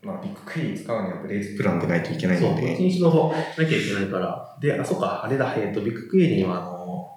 [0.03, 4.57] まあ、ビッグクエリ使うにはブレイズプランでないといけないそう、ので、こっちにしろなきゃいけないから。
[4.59, 7.09] で、あ、そうか、あれだ、えっ、と、ビッグクエリには、あの、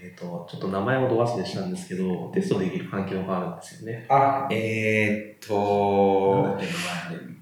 [0.00, 4.06] えっ、と、ちょっと名前をど忘れしたんですけど、テストできる環境があるんですよね。
[4.08, 7.34] あ、えーっと、なんだっけ、名前あれ。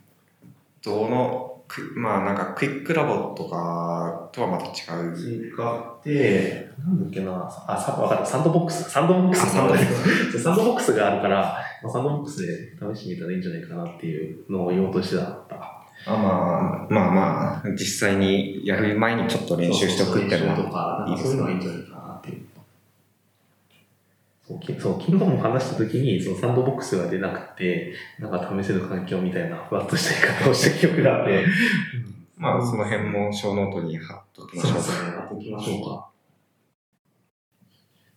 [0.82, 5.16] どの、クまあなんかクイックラボとかとはまた違う。
[5.16, 10.42] 追加で、なんだっけな、あ、さ、わかった、サンドボックス、サンドボックスあサンドボックス。
[10.44, 15.42] サンドボックスがあるから、まあ、サンドボックスで試してみたらいいんじゃないかなっていうのを言おうとしてた。
[16.04, 22.46] あまあ、まあまあ、実際にやる前にちょっと練習しておくっていうのか、そういうのがいいんじゃないかなっていう。
[24.46, 31.46] そう、きそう昨日も話した時に、そのサンドボックスが出なくて、なんか試せる環境みたいな、ふわっとした言い方をした記憶があって、
[32.36, 34.72] まあその辺も show note に貼っておきましょう。
[34.72, 35.12] そうですね。
[35.12, 36.08] やっておきましょうか。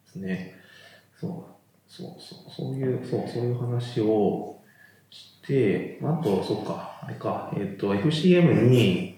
[0.05, 0.55] ですね。
[1.20, 1.55] そう。
[1.96, 2.52] そうそう。
[2.54, 4.60] そういう、そう、そういう話を
[5.10, 9.18] して、あと、そうか、あれか、えっ、と、FCM に、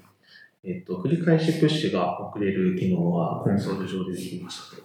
[0.63, 4.83] えっ、と、繰り返しプッシュが送れる機能がコンソール上でできましたと。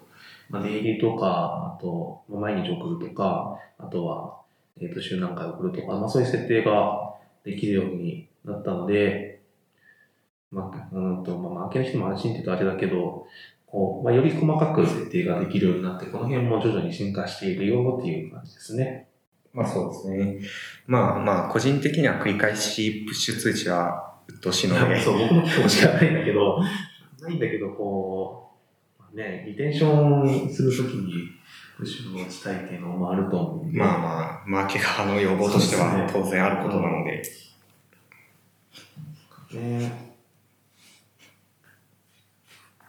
[0.49, 4.38] まあ、デイリーとか、あと、まあ毎日送るとか、あとは、
[4.80, 7.14] えっ、と、週何回送るとか、まあ、そういう設定が
[7.45, 9.43] できるようになったので、
[10.51, 13.26] まあ、うんと、まあ、負けの人も安心って言うとあれだけど、
[13.72, 19.08] こう、まあ、より細かく設定ができるようになって、この辺も徐々に進化しているよっていう感じですね。
[19.54, 20.38] まあそうですね。
[20.86, 26.58] まあまあ、個人的には繰り返しプッシュ通知は鬱陶しいので、 そう、僕も今日しかないんだけど、
[27.22, 28.50] ないんだけど、こ
[28.98, 31.12] う、まあね、リテンションするときに、
[31.78, 33.72] プッシュをしたいっていうのもあると思う。
[33.72, 37.22] まあまあ、マーケ側の要望としては当然あることなので、
[39.54, 40.11] ね。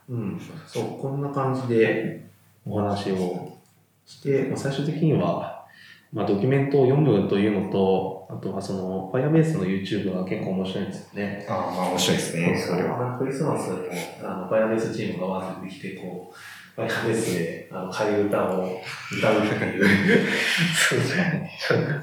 [0.10, 2.26] うん、そう、こんな感じで
[2.66, 3.58] お話を
[4.06, 5.66] して、まあ、最終的には、
[6.12, 11.46] まあ、ドキュメントを読むというのと、あとはその、Firebase の YouTube が結構面白いんですよね。
[11.50, 13.18] ああまあ面白いですね、それは。
[13.18, 16.32] クリスマスでも、あの、Firebase チームがわざと来て、こ
[16.78, 18.80] う、Firebase で、あの、仮歌を
[19.18, 19.86] 歌うっていう。
[20.90, 21.52] そうですね。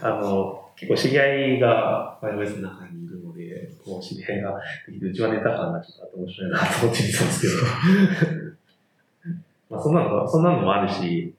[0.02, 3.19] あの、結構知り合いが Firebase の中にいる
[3.90, 4.54] こう、知り合いが
[4.86, 7.54] できて、うちはネタ感がちょっとあって面白いなと思って見てたんですけど。
[9.70, 11.34] まあ、そんなの、そんなのもあるし、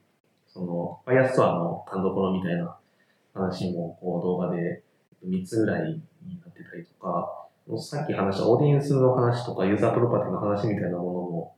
[0.46, 2.76] その、Firestore の単独みたいな
[3.34, 4.82] 話も、こう、動画で
[5.26, 7.42] 3つぐらいになってたりとか、
[7.78, 11.56] さっき話したオーディエンスの話とかユーザープロパティの話みたいなものも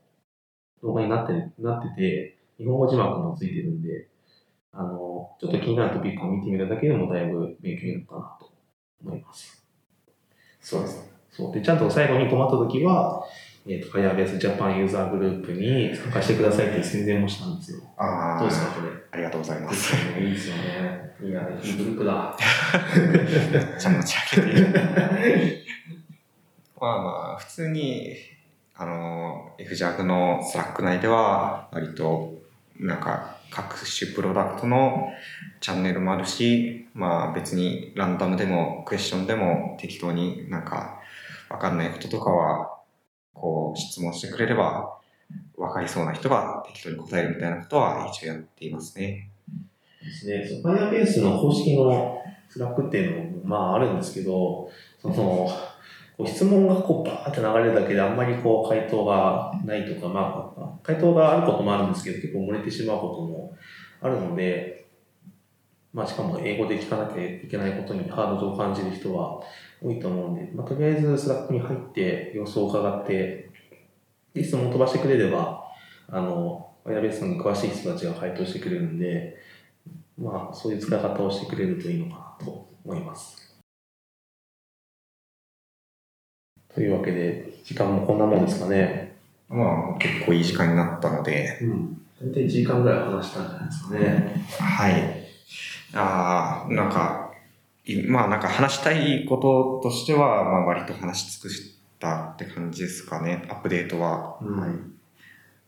[0.82, 4.08] 動画になってなってて、日本語字幕もついてるんで、
[4.72, 8.52] あの、ちょっと気になるトピックを見てみるだけでもだいぶ勉強になるかなと
[9.02, 9.63] 思います。
[10.64, 11.10] そうですね。
[11.30, 11.52] そう。
[11.52, 13.22] で、ちゃんと最後に困った時は、
[13.68, 17.80] えっ、と、Firebase Japan ユーザーグループに参加してくださいっていう宣伝もしたんですよ。
[17.96, 18.88] あどうですか、これ？
[19.10, 19.70] ありがとうございま。
[19.70, 19.94] です。
[20.18, 21.14] いいですよね。
[21.22, 22.36] いや、いいグループだ。
[23.78, 25.64] じゃあ持ち上げて。
[26.80, 28.14] まあまあ、普通に、
[28.74, 32.34] あの、FJAG のスラック内では、割と、
[32.78, 35.08] なんか、各種プロダクトの
[35.64, 41.00] チャンネルもあるし、まあ別にランダムでもクエスチョンでも適当になんか、
[41.48, 42.76] わかんないこととかは、
[43.32, 44.98] こう質問してくれれば、
[45.56, 49.30] わかりそうな人が適当に答えるみたいなことは一応やっていますね。
[50.02, 50.46] ですね。
[50.62, 54.68] その Firebase の公式のSlack っていうのも、まああるんですけど、
[55.00, 55.50] その、こ
[56.24, 63.56] う質問がこうバーって流れるだけであんまりこう回答がないとか、まあ、回答があることもあるんですけど、結構漏れてしまうことも
[64.02, 64.83] あるので、
[65.94, 69.40] まあしかも英語で聞かなきゃいけないことにハードルを感じる人は
[69.80, 73.48] 多いと思うんで、まあとりあえず Slack に入って様子を伺って、
[74.34, 75.62] で質問を飛ばしてくれれば、
[76.08, 79.38] あの、Firebase に詳しい人たちが回答してくれるんで、
[80.18, 83.54] まあそういう使い方をしてくれるといいのかなと思います。
[86.74, 89.16] というわけで、時間もこんなもんですかね。
[89.48, 92.00] まあ結構いい時間になったので、うん。
[92.20, 94.46] 大体1時間ぐらい話したんじゃないですかね。
[94.58, 95.23] はい。
[95.94, 97.32] ああ、なんか、
[97.86, 99.36] いまあなんか話したいこ
[99.82, 104.38] ととしては、まあ割と話し尽くしたって感じですかね、アップデートは。
[104.40, 104.70] うんはい。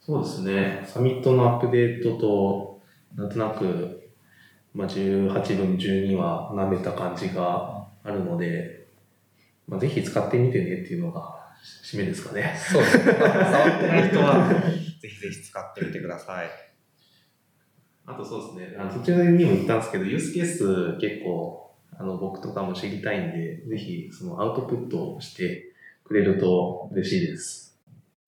[0.01, 0.85] そうですね。
[0.87, 2.81] サミットのアップデートと、
[3.17, 4.11] なんとなく、
[4.73, 8.87] まあ、18分12は舐めた感じがあるので、
[9.67, 11.37] まあ、ぜひ使ってみてねっていうのが
[11.83, 12.55] 締めですかね。
[12.57, 13.05] そうですね。
[13.19, 14.49] 触ってない人は、
[15.01, 16.47] ぜひぜひ使ってみてください。
[18.07, 25.73] あとそうですね、あの途中にも言ったんですけど、ユースケース結構、あの、僕とかも知りたいんで、ぜひそのアウトプットをして
[26.05, 27.77] くれると嬉しいです。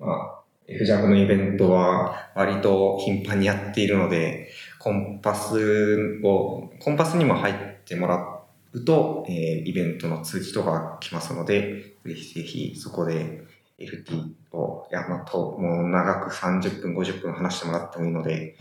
[0.00, 4.48] まあ、FJAG のイベントは割と頻繁にやっているので、
[4.80, 7.54] コンパスを、コンパスにも入っ
[7.84, 8.40] てもら
[8.72, 13.44] うと、えーイベントの通知とか来ますので、ぜひぜひそこで
[13.78, 18.56] FT を、いや、まあ、と、もう長く30分、50分話してもらってもいいので、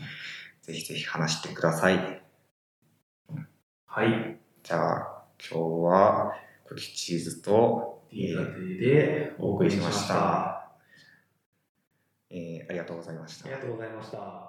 [0.68, 2.22] ぜひぜひ話してください。
[3.86, 4.38] はい。
[4.62, 6.34] じゃあ、今日は、
[6.66, 10.70] クリチーズと、という過程でお送りしました。
[12.30, 13.54] えーありがとうございましたあり。
[13.56, 14.47] がとうございました。